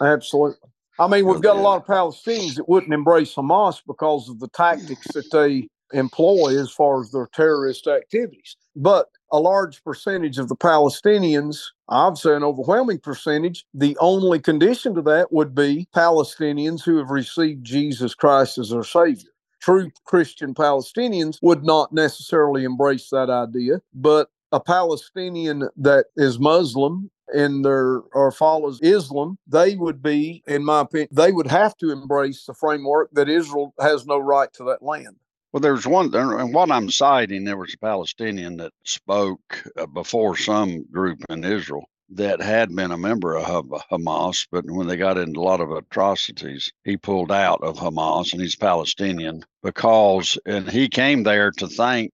Yeah, 0.00 0.06
absolutely. 0.06 0.70
I 0.98 1.08
mean, 1.08 1.26
we've 1.26 1.42
got 1.42 1.56
a 1.56 1.60
lot 1.60 1.80
of 1.80 1.86
Palestinians 1.86 2.54
that 2.56 2.68
wouldn't 2.68 2.94
embrace 2.94 3.34
Hamas 3.34 3.82
because 3.86 4.30
of 4.30 4.40
the 4.40 4.48
tactics 4.48 5.08
that 5.08 5.30
they 5.30 5.68
employ 5.92 6.58
as 6.58 6.70
far 6.70 7.00
as 7.00 7.10
their 7.10 7.28
terrorist 7.32 7.86
activities. 7.86 8.56
But 8.74 9.08
a 9.32 9.38
large 9.38 9.82
percentage 9.84 10.38
of 10.38 10.48
the 10.48 10.56
Palestinians, 10.56 11.58
I'd 11.88 12.16
say 12.16 12.34
an 12.34 12.44
overwhelming 12.44 12.98
percentage, 12.98 13.64
the 13.74 13.96
only 14.00 14.40
condition 14.40 14.94
to 14.94 15.02
that 15.02 15.32
would 15.32 15.54
be 15.54 15.88
Palestinians 15.94 16.82
who 16.82 16.96
have 16.98 17.10
received 17.10 17.64
Jesus 17.64 18.14
Christ 18.14 18.58
as 18.58 18.70
their 18.70 18.82
Savior. 18.82 19.30
True 19.66 19.90
Christian 20.04 20.54
Palestinians 20.54 21.40
would 21.42 21.64
not 21.64 21.92
necessarily 21.92 22.62
embrace 22.62 23.10
that 23.10 23.28
idea, 23.28 23.82
but 23.92 24.30
a 24.52 24.60
Palestinian 24.60 25.68
that 25.76 26.06
is 26.16 26.38
Muslim 26.38 27.10
and 27.34 27.64
their 27.64 28.02
or 28.12 28.30
follows 28.30 28.78
Islam, 28.80 29.36
they 29.44 29.74
would 29.74 30.00
be, 30.00 30.44
in 30.46 30.64
my 30.64 30.82
opinion, 30.82 31.08
they 31.10 31.32
would 31.32 31.48
have 31.48 31.76
to 31.78 31.90
embrace 31.90 32.44
the 32.44 32.54
framework 32.54 33.10
that 33.14 33.28
Israel 33.28 33.74
has 33.80 34.06
no 34.06 34.18
right 34.18 34.52
to 34.52 34.62
that 34.62 34.84
land. 34.84 35.16
Well, 35.52 35.60
there's 35.60 35.84
one, 35.84 36.14
and 36.14 36.54
what 36.54 36.70
I'm 36.70 36.88
citing, 36.88 37.42
there 37.42 37.56
was 37.56 37.74
a 37.74 37.78
Palestinian 37.78 38.58
that 38.58 38.72
spoke 38.84 39.64
uh, 39.76 39.86
before 39.86 40.36
some 40.36 40.84
group 40.92 41.18
in 41.28 41.42
Israel 41.42 41.88
that 42.10 42.40
had 42.40 42.74
been 42.74 42.92
a 42.92 42.98
member 42.98 43.36
of 43.36 43.66
Hamas, 43.90 44.46
but 44.50 44.64
when 44.66 44.86
they 44.86 44.96
got 44.96 45.18
into 45.18 45.40
a 45.40 45.42
lot 45.42 45.60
of 45.60 45.70
atrocities, 45.70 46.72
he 46.84 46.96
pulled 46.96 47.32
out 47.32 47.62
of 47.62 47.78
Hamas 47.78 48.32
and 48.32 48.40
he's 48.40 48.56
Palestinian 48.56 49.44
because, 49.62 50.38
and 50.46 50.70
he 50.70 50.88
came 50.88 51.22
there 51.24 51.50
to 51.52 51.66
thank 51.66 52.12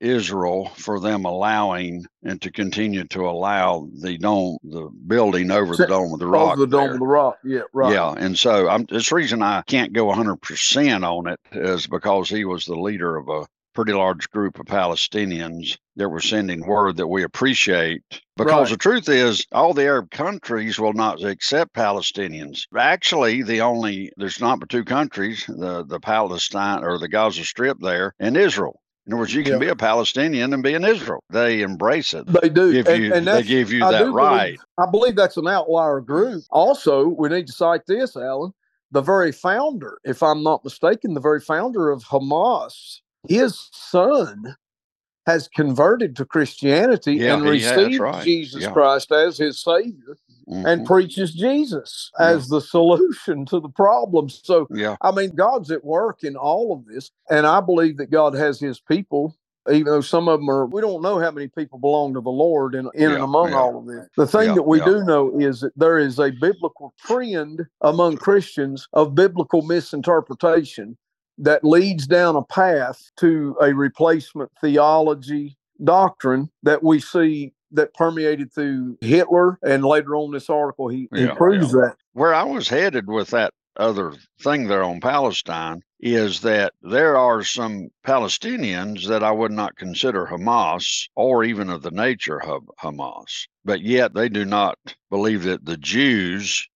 Israel 0.00 0.70
for 0.76 1.00
them 1.00 1.24
allowing 1.24 2.06
and 2.22 2.40
to 2.40 2.52
continue 2.52 3.04
to 3.04 3.28
allow 3.28 3.88
the 4.00 4.16
dome, 4.16 4.56
the 4.62 4.88
building 5.06 5.50
over 5.50 5.76
the 5.76 5.86
dome 5.86 6.12
of 6.12 6.20
the 6.20 6.26
rock. 6.26 6.52
Over 6.52 6.66
the 6.66 6.66
dome 6.66 6.84
there. 6.84 6.94
of 6.94 7.00
the 7.00 7.06
rock, 7.06 7.38
yeah, 7.44 7.62
right. 7.72 7.92
Yeah, 7.92 8.14
and 8.16 8.38
so 8.38 8.68
I'm, 8.68 8.86
this 8.88 9.12
reason 9.12 9.42
I 9.42 9.62
can't 9.62 9.92
go 9.92 10.06
100% 10.06 11.02
on 11.04 11.26
it 11.26 11.40
is 11.52 11.86
because 11.86 12.28
he 12.28 12.44
was 12.44 12.64
the 12.64 12.76
leader 12.76 13.16
of 13.16 13.28
a 13.28 13.46
pretty 13.78 13.92
large 13.92 14.28
group 14.30 14.58
of 14.58 14.66
Palestinians 14.66 15.78
that 15.94 16.08
were 16.08 16.18
sending 16.18 16.66
word 16.66 16.96
that 16.96 17.06
we 17.06 17.22
appreciate. 17.22 18.02
Because 18.36 18.52
right. 18.52 18.70
the 18.70 18.76
truth 18.76 19.08
is, 19.08 19.46
all 19.52 19.72
the 19.72 19.84
Arab 19.84 20.10
countries 20.10 20.80
will 20.80 20.94
not 20.94 21.22
accept 21.22 21.74
Palestinians. 21.74 22.64
Actually, 22.76 23.44
the 23.44 23.60
only 23.60 24.10
there's 24.16 24.40
not 24.40 24.58
but 24.58 24.68
two 24.68 24.82
countries: 24.82 25.44
the 25.46 25.84
the 25.84 26.00
Palestine 26.00 26.82
or 26.82 26.98
the 26.98 27.06
Gaza 27.06 27.44
Strip 27.44 27.78
there, 27.80 28.14
and 28.18 28.36
Israel. 28.36 28.80
In 29.06 29.12
other 29.12 29.20
words, 29.20 29.32
you 29.32 29.44
can 29.44 29.52
yeah. 29.52 29.58
be 29.60 29.68
a 29.68 29.76
Palestinian 29.76 30.52
and 30.52 30.60
be 30.60 30.74
in 30.74 30.84
Israel. 30.84 31.22
They 31.30 31.62
embrace 31.62 32.14
it. 32.14 32.26
They 32.26 32.48
do. 32.48 32.72
Give 32.72 32.88
and, 32.88 33.04
you, 33.04 33.14
and 33.14 33.28
they 33.28 33.44
give 33.44 33.70
you 33.70 33.84
I 33.84 33.92
that 33.92 34.10
right. 34.10 34.56
Believe, 34.56 34.58
I 34.76 34.90
believe 34.90 35.14
that's 35.14 35.36
an 35.36 35.46
outlier 35.46 36.00
group. 36.00 36.42
Also, 36.50 37.06
we 37.06 37.28
need 37.28 37.46
to 37.46 37.52
cite 37.52 37.86
this, 37.86 38.16
Alan. 38.16 38.52
The 38.90 39.02
very 39.02 39.30
founder, 39.30 40.00
if 40.02 40.20
I'm 40.20 40.42
not 40.42 40.64
mistaken, 40.64 41.14
the 41.14 41.20
very 41.20 41.40
founder 41.40 41.90
of 41.90 42.02
Hamas, 42.02 43.02
his 43.28 43.68
son 43.72 44.56
has 45.26 45.46
converted 45.46 46.16
to 46.16 46.24
Christianity 46.24 47.16
yeah, 47.16 47.34
and 47.34 47.44
received 47.44 48.00
right. 48.00 48.24
Jesus 48.24 48.62
yeah. 48.62 48.70
Christ 48.70 49.12
as 49.12 49.36
his 49.36 49.60
Savior 49.60 50.16
mm-hmm. 50.48 50.64
and 50.64 50.86
preaches 50.86 51.34
Jesus 51.34 52.10
as 52.18 52.48
the 52.48 52.62
solution 52.62 53.44
to 53.46 53.60
the 53.60 53.68
problem. 53.68 54.30
So, 54.30 54.66
yeah. 54.70 54.96
I 55.02 55.10
mean, 55.10 55.34
God's 55.34 55.70
at 55.70 55.84
work 55.84 56.24
in 56.24 56.34
all 56.34 56.72
of 56.72 56.86
this. 56.86 57.10
And 57.28 57.46
I 57.46 57.60
believe 57.60 57.98
that 57.98 58.10
God 58.10 58.34
has 58.34 58.58
his 58.58 58.80
people 58.80 59.36
even 59.70 59.86
though 59.86 60.00
some 60.00 60.28
of 60.28 60.40
them 60.40 60.48
are, 60.48 60.66
we 60.66 60.80
don't 60.80 61.02
know 61.02 61.18
how 61.18 61.30
many 61.30 61.48
people 61.48 61.78
belong 61.78 62.14
to 62.14 62.20
the 62.20 62.30
Lord 62.30 62.74
in, 62.74 62.88
in 62.94 63.12
and 63.12 63.22
among 63.22 63.52
all 63.52 63.78
of 63.78 63.86
this. 63.86 64.06
The 64.16 64.26
thing 64.26 64.54
that 64.54 64.62
we 64.62 64.80
do 64.80 65.04
know 65.04 65.38
is 65.38 65.60
that 65.60 65.72
there 65.76 65.98
is 65.98 66.18
a 66.18 66.30
biblical 66.30 66.94
trend 66.98 67.66
among 67.82 68.16
Christians 68.16 68.88
of 68.92 69.14
biblical 69.14 69.62
misinterpretation 69.62 70.96
that 71.38 71.64
leads 71.64 72.06
down 72.06 72.36
a 72.36 72.42
path 72.42 73.10
to 73.18 73.56
a 73.60 73.72
replacement 73.72 74.50
theology 74.60 75.56
doctrine 75.84 76.50
that 76.62 76.82
we 76.82 77.00
see 77.00 77.52
that 77.70 77.94
permeated 77.94 78.52
through 78.52 78.96
Hitler, 79.00 79.58
and 79.62 79.84
later 79.84 80.16
on 80.16 80.32
this 80.32 80.48
article 80.48 80.88
he, 80.88 81.08
yeah, 81.12 81.28
he 81.28 81.34
proves 81.34 81.72
yeah. 81.74 81.80
that. 81.82 81.96
Where 82.12 82.34
I 82.34 82.44
was 82.44 82.68
headed 82.68 83.06
with 83.08 83.28
that 83.30 83.52
other 83.76 84.12
thing 84.40 84.66
there 84.66 84.82
on 84.82 85.00
Palestine 85.00 85.82
is 86.00 86.40
that 86.40 86.72
there 86.82 87.16
are 87.16 87.42
some 87.42 87.88
Palestinians 88.06 89.06
that 89.06 89.22
I 89.22 89.30
would 89.30 89.52
not 89.52 89.76
consider 89.76 90.26
Hamas 90.26 91.08
or 91.16 91.44
even 91.44 91.70
of 91.70 91.82
the 91.82 91.90
nature 91.90 92.42
of 92.42 92.62
Hamas, 92.82 93.46
but 93.64 93.82
yet 93.82 94.14
they 94.14 94.28
do 94.28 94.44
not 94.44 94.78
believe 95.10 95.44
that 95.44 95.64
the 95.64 95.76
Jews 95.76 96.68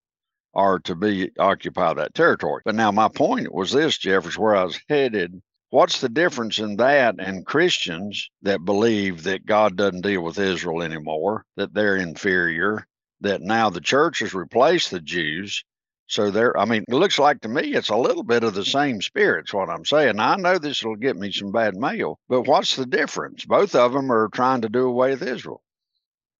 are 0.53 0.79
to 0.79 0.95
be 0.95 1.31
occupy 1.39 1.93
that 1.93 2.13
territory. 2.13 2.61
But 2.65 2.75
now 2.75 2.91
my 2.91 3.07
point 3.07 3.53
was 3.53 3.71
this, 3.71 3.97
Jeffers, 3.97 4.37
where 4.37 4.55
I 4.55 4.63
was 4.63 4.79
headed 4.89 5.41
What's 5.73 6.01
the 6.01 6.09
difference 6.09 6.59
in 6.59 6.75
that 6.75 7.15
and 7.17 7.47
Christians 7.47 8.29
that 8.43 8.63
believe 8.63 9.23
that 9.23 9.47
God 9.47 9.75
doesn't 9.75 10.01
deal 10.01 10.21
with 10.21 10.37
Israel 10.37 10.83
anymore, 10.83 11.45
that 11.57 11.73
they're 11.73 11.97
inferior, 11.97 12.85
that 13.21 13.41
now 13.41 13.71
the 13.71 13.81
church 13.81 14.19
has 14.19 14.35
replaced 14.35 14.91
the 14.91 14.99
Jews? 14.99 15.63
So 16.05 16.29
there, 16.29 16.55
I 16.59 16.65
mean, 16.65 16.83
it 16.87 16.93
looks 16.93 17.17
like 17.17 17.41
to 17.41 17.47
me 17.47 17.73
it's 17.73 17.89
a 17.89 17.97
little 17.97 18.21
bit 18.21 18.43
of 18.43 18.53
the 18.53 18.63
same 18.63 19.01
spirit's 19.01 19.51
what 19.51 19.71
I'm 19.71 19.83
saying. 19.83 20.19
I 20.19 20.35
know 20.35 20.59
this 20.59 20.83
will 20.83 20.95
get 20.95 21.17
me 21.17 21.31
some 21.31 21.51
bad 21.51 21.75
mail, 21.75 22.19
but 22.29 22.43
what's 22.43 22.75
the 22.75 22.85
difference? 22.85 23.43
Both 23.43 23.73
of 23.73 23.93
them 23.93 24.11
are 24.11 24.29
trying 24.29 24.61
to 24.61 24.69
do 24.69 24.85
away 24.85 25.09
with 25.09 25.23
Israel 25.23 25.62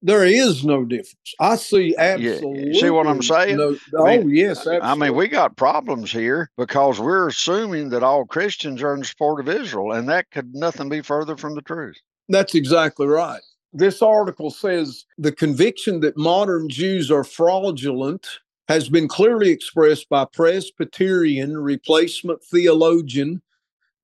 there 0.03 0.25
is 0.25 0.65
no 0.65 0.83
difference. 0.83 1.33
I 1.39 1.55
see 1.55 1.95
absolutely. 1.97 2.73
Yeah. 2.73 2.81
See 2.81 2.89
what 2.89 3.07
I'm 3.07 3.23
saying? 3.23 3.57
No, 3.57 3.75
oh, 3.95 4.05
I 4.05 4.17
mean, 4.17 4.35
yes. 4.35 4.57
Absolutely. 4.59 4.81
I 4.81 4.95
mean, 4.95 5.15
we 5.15 5.29
got 5.29 5.55
problems 5.55 6.11
here 6.11 6.51
because 6.57 6.99
we're 6.99 7.29
assuming 7.29 7.89
that 7.89 8.03
all 8.03 8.25
Christians 8.25 8.83
are 8.83 8.93
in 8.93 9.03
support 9.03 9.39
of 9.39 9.47
Israel, 9.47 9.93
and 9.93 10.07
that 10.09 10.29
could 10.29 10.53
nothing 10.53 10.89
be 10.89 11.01
further 11.01 11.37
from 11.37 11.55
the 11.55 11.61
truth. 11.61 11.95
That's 12.27 12.53
exactly 12.53 13.07
right. 13.07 13.41
This 13.71 14.01
article 14.01 14.51
says 14.51 15.05
the 15.17 15.31
conviction 15.31 16.01
that 16.01 16.17
modern 16.17 16.69
Jews 16.69 17.09
are 17.09 17.23
fraudulent 17.23 18.27
has 18.67 18.89
been 18.89 19.07
clearly 19.07 19.49
expressed 19.49 20.09
by 20.09 20.25
Presbyterian 20.25 21.57
replacement 21.57 22.43
theologian 22.43 23.41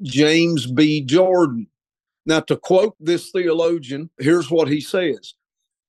James 0.01 0.65
B. 0.65 1.01
Jordan. 1.01 1.67
Now, 2.25 2.39
to 2.41 2.57
quote 2.57 2.95
this 2.99 3.31
theologian, 3.31 4.09
here's 4.17 4.49
what 4.49 4.67
he 4.67 4.81
says 4.81 5.33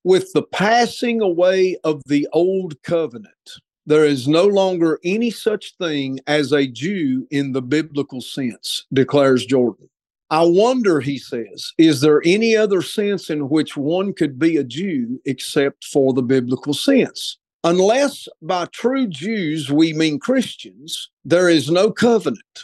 with 0.05 0.33
the 0.33 0.43
passing 0.43 1.21
away 1.21 1.77
of 1.85 2.03
the 2.07 2.29
old 2.33 2.83
covenant, 2.83 3.61
there 3.87 4.05
is 4.05 4.29
no 4.29 4.45
longer 4.45 4.99
any 5.05 5.31
such 5.31 5.75
thing 5.77 6.21
as 6.27 6.53
a 6.53 6.67
Jew 6.67 7.27
in 7.31 7.53
the 7.53 7.63
biblical 7.63 8.21
sense, 8.21 8.87
declares 8.93 9.45
Jordan. 9.47 9.89
I 10.31 10.43
wonder, 10.45 11.01
he 11.01 11.19
says, 11.19 11.73
is 11.77 12.01
there 12.01 12.23
any 12.25 12.57
other 12.57 12.83
sense 12.83 13.31
in 13.31 13.49
which 13.49 13.77
one 13.77 14.13
could 14.13 14.39
be 14.39 14.57
a 14.57 14.65
Jew 14.65 15.21
except 15.25 15.85
for 15.85 16.13
the 16.13 16.23
biblical 16.23 16.73
sense? 16.73 17.37
Unless 17.65 18.29
by 18.41 18.67
true 18.67 19.09
Jews 19.09 19.71
we 19.71 19.93
mean 19.93 20.19
Christians, 20.19 21.11
there 21.25 21.49
is 21.49 21.71
no 21.71 21.91
covenant, 21.91 22.61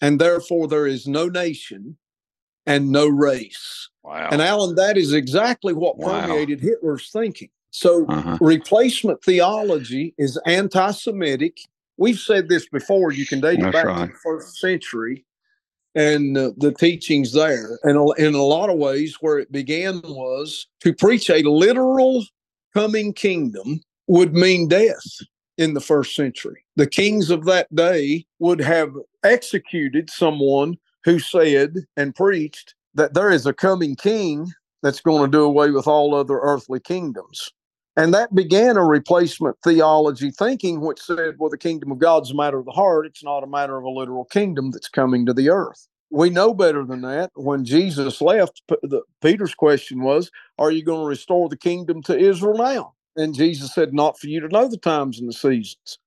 and 0.00 0.20
therefore 0.20 0.68
there 0.68 0.86
is 0.86 1.06
no 1.06 1.28
nation 1.28 1.98
and 2.64 2.90
no 2.90 3.08
race. 3.08 3.89
Wow. 4.02 4.28
And 4.30 4.40
Alan, 4.40 4.74
that 4.76 4.96
is 4.96 5.12
exactly 5.12 5.72
what 5.72 5.98
wow. 5.98 6.26
permeated 6.26 6.60
Hitler's 6.60 7.10
thinking. 7.10 7.50
So 7.70 8.06
uh-huh. 8.06 8.38
replacement 8.40 9.22
theology 9.22 10.14
is 10.18 10.38
anti 10.46 10.90
Semitic. 10.90 11.58
We've 11.96 12.18
said 12.18 12.48
this 12.48 12.68
before. 12.68 13.12
You 13.12 13.26
can 13.26 13.40
date 13.40 13.60
it 13.60 13.72
back 13.72 13.84
right. 13.84 14.06
to 14.06 14.12
the 14.12 14.18
first 14.24 14.56
century 14.56 15.24
and 15.94 16.36
uh, 16.36 16.52
the 16.56 16.72
teachings 16.72 17.32
there. 17.32 17.78
And 17.82 17.98
in 18.18 18.34
a 18.34 18.42
lot 18.42 18.70
of 18.70 18.78
ways, 18.78 19.16
where 19.20 19.38
it 19.38 19.52
began 19.52 20.00
was 20.04 20.66
to 20.80 20.94
preach 20.94 21.28
a 21.28 21.42
literal 21.42 22.24
coming 22.74 23.12
kingdom 23.12 23.80
would 24.06 24.32
mean 24.32 24.68
death 24.68 25.04
in 25.58 25.74
the 25.74 25.80
first 25.80 26.14
century. 26.14 26.64
The 26.76 26.86
kings 26.86 27.30
of 27.30 27.44
that 27.44 27.72
day 27.74 28.24
would 28.38 28.60
have 28.60 28.94
executed 29.22 30.08
someone 30.08 30.78
who 31.04 31.18
said 31.18 31.74
and 31.96 32.14
preached 32.14 32.74
that 32.94 33.14
there 33.14 33.30
is 33.30 33.46
a 33.46 33.52
coming 33.52 33.96
king 33.96 34.50
that's 34.82 35.00
going 35.00 35.22
to 35.22 35.36
do 35.36 35.42
away 35.42 35.70
with 35.70 35.86
all 35.86 36.14
other 36.14 36.38
earthly 36.40 36.80
kingdoms. 36.80 37.50
And 37.96 38.14
that 38.14 38.34
began 38.34 38.76
a 38.76 38.84
replacement 38.84 39.56
theology 39.62 40.30
thinking, 40.30 40.80
which 40.80 41.00
said, 41.00 41.34
well, 41.38 41.50
the 41.50 41.58
kingdom 41.58 41.90
of 41.90 41.98
God's 41.98 42.30
a 42.30 42.34
matter 42.34 42.58
of 42.58 42.64
the 42.64 42.72
heart. 42.72 43.06
It's 43.06 43.24
not 43.24 43.42
a 43.42 43.48
matter 43.48 43.76
of 43.76 43.84
a 43.84 43.90
literal 43.90 44.24
kingdom 44.26 44.70
that's 44.70 44.88
coming 44.88 45.26
to 45.26 45.34
the 45.34 45.50
earth. 45.50 45.86
We 46.10 46.30
know 46.30 46.54
better 46.54 46.84
than 46.84 47.02
that. 47.02 47.30
When 47.34 47.64
Jesus 47.64 48.20
left, 48.20 48.62
the, 48.68 49.02
Peter's 49.22 49.54
question 49.54 50.02
was, 50.02 50.30
Are 50.58 50.70
you 50.70 50.82
going 50.82 51.00
to 51.00 51.06
restore 51.06 51.48
the 51.48 51.56
kingdom 51.56 52.02
to 52.04 52.18
Israel 52.18 52.58
now? 52.58 52.94
And 53.16 53.34
Jesus 53.34 53.74
said, 53.74 53.92
Not 53.92 54.18
for 54.18 54.28
you 54.28 54.40
to 54.40 54.48
know 54.48 54.68
the 54.68 54.76
times 54.76 55.20
and 55.20 55.28
the 55.28 55.32
seasons. 55.32 55.98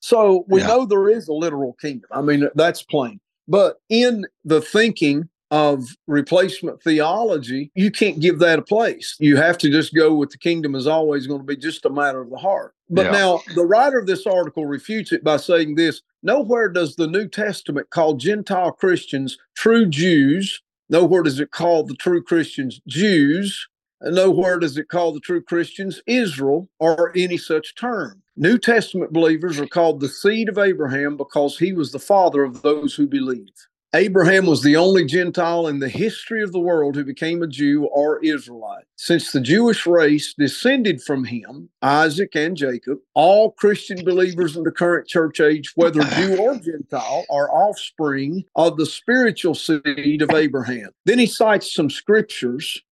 So 0.00 0.44
we 0.48 0.60
yeah. 0.60 0.68
know 0.68 0.86
there 0.86 1.08
is 1.08 1.28
a 1.28 1.32
literal 1.32 1.74
kingdom. 1.80 2.08
I 2.12 2.20
mean, 2.20 2.48
that's 2.54 2.82
plain. 2.82 3.20
But 3.48 3.76
in 3.88 4.26
the 4.44 4.60
thinking 4.60 5.28
of 5.50 5.84
replacement 6.06 6.82
theology, 6.82 7.70
you 7.74 7.90
can't 7.90 8.20
give 8.20 8.38
that 8.40 8.58
a 8.58 8.62
place. 8.62 9.16
You 9.20 9.36
have 9.36 9.58
to 9.58 9.70
just 9.70 9.94
go 9.94 10.14
with 10.14 10.30
the 10.30 10.38
kingdom 10.38 10.74
is 10.74 10.86
always 10.86 11.26
going 11.26 11.40
to 11.40 11.46
be 11.46 11.56
just 11.56 11.84
a 11.84 11.90
matter 11.90 12.20
of 12.20 12.30
the 12.30 12.36
heart. 12.36 12.74
But 12.90 13.06
yeah. 13.06 13.12
now 13.12 13.40
the 13.54 13.64
writer 13.64 13.98
of 13.98 14.06
this 14.06 14.26
article 14.26 14.66
refutes 14.66 15.12
it 15.12 15.22
by 15.22 15.36
saying 15.36 15.74
this 15.74 16.02
nowhere 16.22 16.68
does 16.68 16.96
the 16.96 17.06
New 17.06 17.28
Testament 17.28 17.90
call 17.90 18.14
Gentile 18.14 18.72
Christians 18.72 19.38
true 19.54 19.86
Jews. 19.86 20.60
Nowhere 20.88 21.22
does 21.22 21.40
it 21.40 21.50
call 21.50 21.84
the 21.84 21.96
true 21.96 22.22
Christians 22.22 22.80
Jews. 22.86 23.68
And 24.00 24.14
nowhere 24.14 24.58
does 24.58 24.76
it 24.76 24.88
call 24.88 25.12
the 25.12 25.20
true 25.20 25.42
Christians 25.42 26.02
Israel 26.06 26.68
or 26.78 27.12
any 27.16 27.38
such 27.38 27.74
term. 27.76 28.22
New 28.36 28.58
Testament 28.58 29.12
believers 29.12 29.58
are 29.58 29.66
called 29.66 30.00
the 30.00 30.08
seed 30.08 30.48
of 30.48 30.58
Abraham 30.58 31.16
because 31.16 31.58
he 31.58 31.72
was 31.72 31.92
the 31.92 31.98
father 31.98 32.44
of 32.44 32.62
those 32.62 32.94
who 32.94 33.06
believe. 33.06 33.48
Abraham 33.96 34.44
was 34.44 34.62
the 34.62 34.76
only 34.76 35.06
Gentile 35.06 35.68
in 35.68 35.78
the 35.78 35.88
history 35.88 36.42
of 36.42 36.52
the 36.52 36.60
world 36.60 36.94
who 36.94 37.02
became 37.02 37.42
a 37.42 37.46
Jew 37.46 37.86
or 37.86 38.22
Israelite. 38.22 38.84
Since 38.96 39.32
the 39.32 39.40
Jewish 39.40 39.86
race 39.86 40.34
descended 40.34 41.00
from 41.00 41.24
him, 41.24 41.70
Isaac 41.80 42.34
and 42.34 42.54
Jacob, 42.54 42.98
all 43.14 43.52
Christian 43.52 44.04
believers 44.04 44.54
in 44.54 44.64
the 44.64 44.70
current 44.70 45.08
church 45.08 45.40
age, 45.40 45.72
whether 45.76 46.02
Jew 46.02 46.36
or 46.36 46.56
Gentile, 46.62 47.24
are 47.30 47.50
offspring 47.50 48.44
of 48.54 48.76
the 48.76 48.84
spiritual 48.84 49.54
seed 49.54 50.20
of 50.20 50.30
Abraham. 50.30 50.90
Then 51.06 51.18
he 51.18 51.26
cites 51.26 51.72
some 51.72 51.88
scriptures 51.88 52.82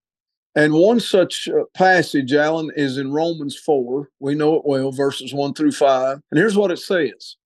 and 0.55 0.73
one 0.73 1.01
such 1.01 1.49
uh, 1.49 1.65
passage, 1.75 2.33
Alan, 2.33 2.71
is 2.77 2.97
in 2.97 3.13
Romans 3.13 3.59
4. 3.59 4.09
We 4.21 4.35
know 4.37 4.55
it 4.55 4.65
well, 4.65 4.91
verses 4.91 5.35
1 5.35 5.53
through 5.53 5.73
5. 5.73 6.21
And 6.31 6.39
here's 6.39 6.57
what 6.57 6.71
it 6.71 6.79
says 6.79 7.37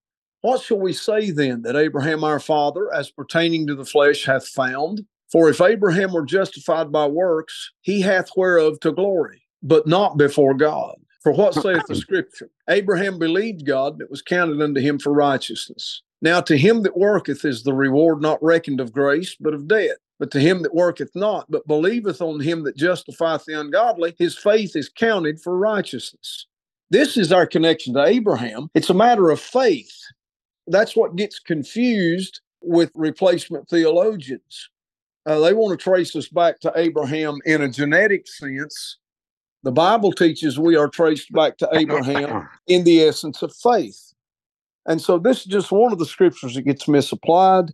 What 0.41 0.63
shall 0.63 0.79
we 0.79 0.93
say 0.93 1.31
then 1.31 1.63
that 1.63 1.77
Abraham 1.77 2.23
our 2.23 2.39
father, 2.39 2.93
as 2.93 3.11
pertaining 3.11 3.67
to 3.67 3.75
the 3.75 3.85
flesh, 3.85 4.25
hath 4.25 4.47
found? 4.47 5.05
For 5.31 5.51
if 5.51 5.61
Abraham 5.61 6.13
were 6.13 6.25
justified 6.25 6.91
by 6.91 7.07
works, 7.07 7.73
he 7.83 8.01
hath 8.01 8.31
whereof 8.37 8.81
to 8.81 8.93
glory, 8.93 9.43
but 9.63 9.87
not 9.87 10.17
before 10.17 10.55
God. 10.55 10.95
For 11.23 11.33
what 11.33 11.55
saith 11.55 11.87
the 11.87 11.97
scripture? 11.97 12.51
Abraham 12.71 13.19
believed 13.19 13.67
God, 13.67 13.95
and 13.95 14.03
it 14.03 14.11
was 14.11 14.23
counted 14.23 14.63
unto 14.63 14.81
him 14.81 14.99
for 14.99 15.13
righteousness. 15.13 16.03
Now 16.23 16.41
to 16.43 16.57
him 16.57 16.83
that 16.83 16.97
worketh 16.97 17.45
is 17.45 17.63
the 17.63 17.75
reward 17.75 18.23
not 18.23 18.43
reckoned 18.43 18.81
of 18.81 18.93
grace, 18.93 19.37
but 19.39 19.55
of 19.55 19.69
debt. 19.69 19.99
But 20.19 20.31
to 20.33 20.41
him 20.41 20.63
that 20.63 20.75
worketh 20.75 21.11
not, 21.15 21.47
but 21.49 21.67
believeth 21.67 22.21
on 22.21 22.41
him 22.41 22.65
that 22.65 22.77
justifieth 22.77 23.45
the 23.45 23.61
ungodly, 23.61 24.15
his 24.19 24.37
faith 24.37 24.75
is 24.75 24.89
counted 24.89 25.41
for 25.41 25.57
righteousness. 25.57 26.47
This 26.91 27.17
is 27.17 27.33
our 27.33 27.47
connection 27.47 27.95
to 27.95 28.05
Abraham. 28.05 28.71
It's 28.75 28.91
a 28.91 28.95
matter 28.95 29.31
of 29.31 29.41
faith. 29.41 29.95
That's 30.69 30.97
what 30.97 31.17
gets 31.17 31.39
confused 31.39 32.41
with 32.63 32.91
replacement 32.95 33.69
theologians. 33.69 34.71
Uh, 35.27 35.41
they 35.41 35.53
want 35.53 35.79
to 35.79 35.83
trace 35.83 36.15
us 36.17 36.29
back 36.29 36.61
to 36.61 36.73
Abraham 36.77 37.39
in 37.45 37.63
a 37.63 37.69
genetic 37.69 38.27
sense. 38.27 38.99
The 39.63 39.73
Bible 39.73 40.13
teaches 40.13 40.59
we 40.59 40.77
are 40.77 40.89
traced 40.89 41.33
back 41.33 41.59
to 41.59 41.69
Abraham 41.73 42.49
in 42.67 42.85
the 42.85 43.03
essence 43.03 43.43
of 43.43 43.55
faith. 43.55 44.13
And 44.87 45.01
so 45.01 45.19
this 45.19 45.41
is 45.41 45.47
just 45.47 45.71
one 45.71 45.93
of 45.93 45.99
the 45.99 46.07
scriptures 46.07 46.55
that 46.55 46.63
gets 46.63 46.89
misapplied 46.89 47.73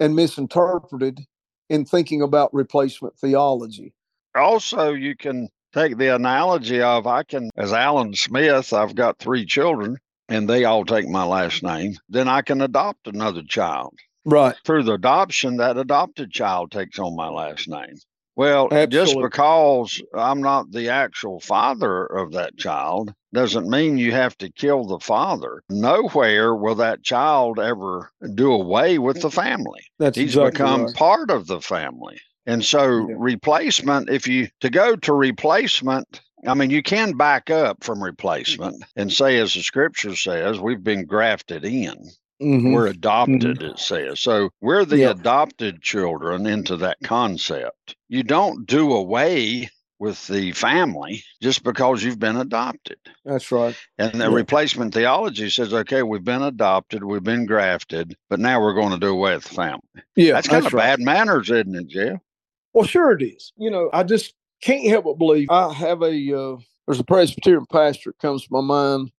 and 0.00 0.16
misinterpreted 0.16 1.20
in 1.68 1.84
thinking 1.84 2.22
about 2.22 2.52
replacement 2.52 3.16
theology. 3.18 3.92
Also, 4.34 4.92
you 4.92 5.14
can 5.16 5.48
take 5.72 5.98
the 5.98 6.14
analogy 6.14 6.80
of 6.80 7.06
I 7.06 7.22
can, 7.22 7.50
as 7.56 7.72
Alan 7.72 8.14
Smith, 8.14 8.72
I've 8.72 8.94
got 8.94 9.18
three 9.18 9.44
children 9.44 9.98
and 10.28 10.48
they 10.48 10.64
all 10.64 10.84
take 10.84 11.08
my 11.08 11.24
last 11.24 11.62
name, 11.62 11.96
then 12.08 12.28
I 12.28 12.42
can 12.42 12.60
adopt 12.60 13.06
another 13.06 13.42
child. 13.42 13.94
Right. 14.24 14.54
Through 14.64 14.84
the 14.84 14.92
adoption, 14.94 15.56
that 15.56 15.76
adopted 15.78 16.30
child 16.30 16.70
takes 16.70 16.98
on 16.98 17.16
my 17.16 17.28
last 17.28 17.68
name. 17.68 17.96
Well, 18.36 18.68
Absolutely. 18.70 18.88
just 18.90 19.18
because 19.20 20.02
I'm 20.14 20.40
not 20.40 20.70
the 20.70 20.90
actual 20.90 21.40
father 21.40 22.04
of 22.06 22.32
that 22.32 22.56
child 22.56 23.12
doesn't 23.32 23.68
mean 23.68 23.98
you 23.98 24.12
have 24.12 24.38
to 24.38 24.52
kill 24.52 24.84
the 24.84 25.00
father. 25.00 25.62
Nowhere 25.68 26.54
will 26.54 26.76
that 26.76 27.02
child 27.02 27.58
ever 27.58 28.12
do 28.34 28.52
away 28.52 28.98
with 28.98 29.20
the 29.22 29.30
family. 29.30 29.80
That's 29.98 30.16
He's 30.16 30.36
exactly 30.36 30.50
become 30.52 30.84
right. 30.84 30.94
part 30.94 31.30
of 31.30 31.48
the 31.48 31.60
family. 31.60 32.20
And 32.46 32.64
so 32.64 33.08
Yeah. 33.08 33.14
replacement, 33.18 34.08
if 34.08 34.28
you 34.28 34.48
to 34.60 34.70
go 34.70 34.94
to 34.94 35.12
replacement, 35.12 36.20
I 36.46 36.54
mean, 36.54 36.70
you 36.70 36.82
can 36.82 37.12
back 37.16 37.50
up 37.50 37.82
from 37.82 38.02
replacement 38.02 38.84
and 38.96 39.12
say, 39.12 39.38
as 39.38 39.54
the 39.54 39.62
scripture 39.62 40.14
says, 40.14 40.60
we've 40.60 40.82
been 40.82 41.04
grafted 41.04 41.64
in. 41.64 41.96
Mhm. 42.40 42.72
We're 42.72 42.86
adopted, 42.86 43.62
it 43.62 43.78
says. 43.80 44.20
So 44.20 44.50
we're 44.60 44.84
the 44.84 44.98
Yeah. 44.98 45.10
adopted 45.10 45.82
children 45.82 46.46
into 46.46 46.76
that 46.76 46.98
concept. 47.02 47.96
You 48.08 48.22
don't 48.22 48.64
do 48.66 48.92
away 48.92 49.68
with 49.98 50.24
the 50.28 50.52
family 50.52 51.24
just 51.42 51.64
because 51.64 52.04
you've 52.04 52.20
been 52.20 52.36
adopted. 52.36 52.98
That's 53.24 53.50
right. 53.50 53.74
And 53.98 54.12
the 54.12 54.30
Yeah. 54.30 54.34
replacement 54.34 54.94
theology 54.94 55.50
says, 55.50 55.74
okay, 55.74 56.04
we've 56.04 56.22
been 56.22 56.42
adopted, 56.42 57.02
we've 57.02 57.24
been 57.24 57.46
grafted, 57.46 58.16
but 58.30 58.38
now 58.38 58.60
we're 58.62 58.74
going 58.74 58.92
to 58.92 58.98
do 59.00 59.08
away 59.08 59.34
with 59.34 59.42
the 59.42 59.54
family. 59.54 59.80
Yeah, 60.14 60.34
that's 60.34 60.46
kind 60.46 60.64
of 60.64 60.72
right. 60.72 60.96
bad 60.96 61.00
manners, 61.00 61.50
isn't 61.50 61.74
it, 61.74 61.88
Jeff? 61.88 62.20
Well, 62.72 62.86
sure 62.86 63.10
it 63.10 63.22
is. 63.22 63.52
You 63.56 63.72
know, 63.72 63.90
I 63.92 64.04
just 64.04 64.34
can't 64.60 64.88
help 64.88 65.04
but 65.04 65.18
believe. 65.18 65.48
I 65.50 65.72
have 65.72 66.02
a 66.02 66.38
uh, 66.38 66.56
there's 66.86 67.00
a 67.00 67.04
Presbyterian 67.04 67.66
pastor 67.66 68.10
that 68.10 68.18
comes 68.18 68.42
to 68.42 68.48
my 68.50 68.60
mind 68.60 69.12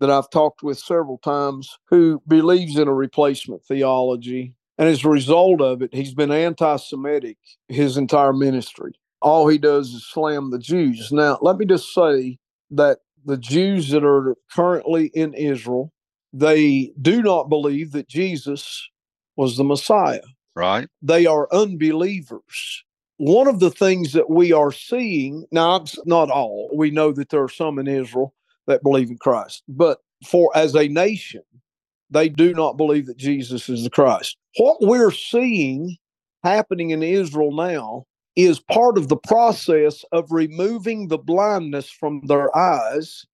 that 0.00 0.10
I've 0.10 0.30
talked 0.30 0.62
with 0.62 0.78
several 0.78 1.18
times 1.18 1.78
who 1.88 2.22
believes 2.26 2.78
in 2.78 2.88
a 2.88 2.94
replacement 2.94 3.64
theology, 3.64 4.54
and 4.78 4.88
as 4.88 5.04
a 5.04 5.08
result 5.08 5.60
of 5.60 5.82
it, 5.82 5.92
he's 5.92 6.14
been 6.14 6.32
anti-Semitic 6.32 7.36
his 7.68 7.96
entire 7.96 8.32
ministry. 8.32 8.92
All 9.20 9.48
he 9.48 9.58
does 9.58 9.90
is 9.90 10.06
slam 10.06 10.50
the 10.50 10.58
Jews. 10.58 11.12
Now, 11.12 11.38
let 11.42 11.58
me 11.58 11.66
just 11.66 11.92
say 11.92 12.38
that 12.70 13.00
the 13.26 13.36
Jews 13.36 13.90
that 13.90 14.04
are 14.04 14.34
currently 14.50 15.06
in 15.08 15.34
Israel, 15.34 15.92
they 16.32 16.92
do 17.02 17.22
not 17.22 17.50
believe 17.50 17.92
that 17.92 18.08
Jesus 18.08 18.88
was 19.36 19.56
the 19.56 19.64
Messiah 19.64 20.20
Right? 20.56 20.88
they 21.02 21.26
are 21.26 21.48
unbelievers. 21.52 22.84
One 23.20 23.48
of 23.48 23.60
the 23.60 23.70
things 23.70 24.14
that 24.14 24.30
we 24.30 24.50
are 24.50 24.72
seeing 24.72 25.44
now, 25.52 25.84
not 26.06 26.30
all, 26.30 26.70
we 26.74 26.90
know 26.90 27.12
that 27.12 27.28
there 27.28 27.42
are 27.42 27.50
some 27.50 27.78
in 27.78 27.86
Israel 27.86 28.32
that 28.66 28.82
believe 28.82 29.10
in 29.10 29.18
Christ, 29.18 29.62
but 29.68 29.98
for 30.26 30.50
as 30.56 30.74
a 30.74 30.88
nation, 30.88 31.42
they 32.08 32.30
do 32.30 32.54
not 32.54 32.78
believe 32.78 33.04
that 33.08 33.18
Jesus 33.18 33.68
is 33.68 33.84
the 33.84 33.90
Christ. 33.90 34.38
What 34.56 34.78
we're 34.80 35.10
seeing 35.10 35.98
happening 36.44 36.92
in 36.92 37.02
Israel 37.02 37.52
now 37.52 38.06
is 38.36 38.58
part 38.58 38.96
of 38.96 39.08
the 39.08 39.18
process 39.18 40.02
of 40.12 40.32
removing 40.32 41.08
the 41.08 41.18
blindness 41.18 41.90
from 41.90 42.22
their 42.24 42.56
eyes 42.56 43.26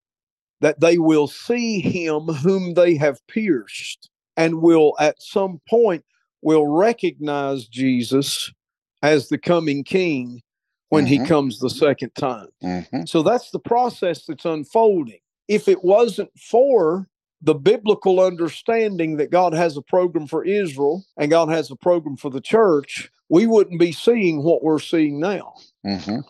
that 0.63 0.81
they 0.81 0.99
will 0.99 1.29
see 1.29 1.79
him 1.79 2.23
whom 2.23 2.75
they 2.75 2.97
have 2.97 3.25
pierced 3.29 4.11
and 4.37 4.61
will 4.61 4.95
at 4.99 5.23
some 5.23 5.61
point 5.69 6.05
will 6.43 6.67
recognize 6.67 7.69
Jesus 7.69 8.51
as 9.03 9.29
the 9.29 9.39
coming 9.39 9.85
king 9.85 10.43
when 10.89 11.07
he 11.07 11.19
Mhm. 11.19 11.27
comes 11.27 11.59
the 11.59 11.71
second 11.71 12.15
time. 12.15 12.49
hmm 12.63 13.05
So 13.05 13.23
that's 13.23 13.51
the 13.51 13.59
process 13.59 14.25
that's 14.25 14.45
unfolding. 14.45 15.19
If 15.49 15.69
it 15.69 15.85
wasn't 15.85 16.31
for 16.39 17.09
the 17.43 17.55
biblical 17.55 18.21
understanding 18.21 19.17
that 19.19 19.31
God 19.31 19.53
has 19.53 19.77
a 19.77 19.83
program 19.83 20.27
for 20.27 20.45
Israel 20.45 21.05
and 21.17 21.31
God 21.31 21.51
has 21.51 21.71
a 21.71 21.77
program 21.77 22.17
for 22.17 22.31
the 22.31 22.41
church, 22.41 23.11
we 23.29 23.47
wouldn't 23.47 23.79
be 23.79 23.93
seeing 23.93 24.43
what 24.43 24.63
we're 24.63 24.79
seeing 24.79 25.21
now. 25.21 25.55
hmm 25.85 26.21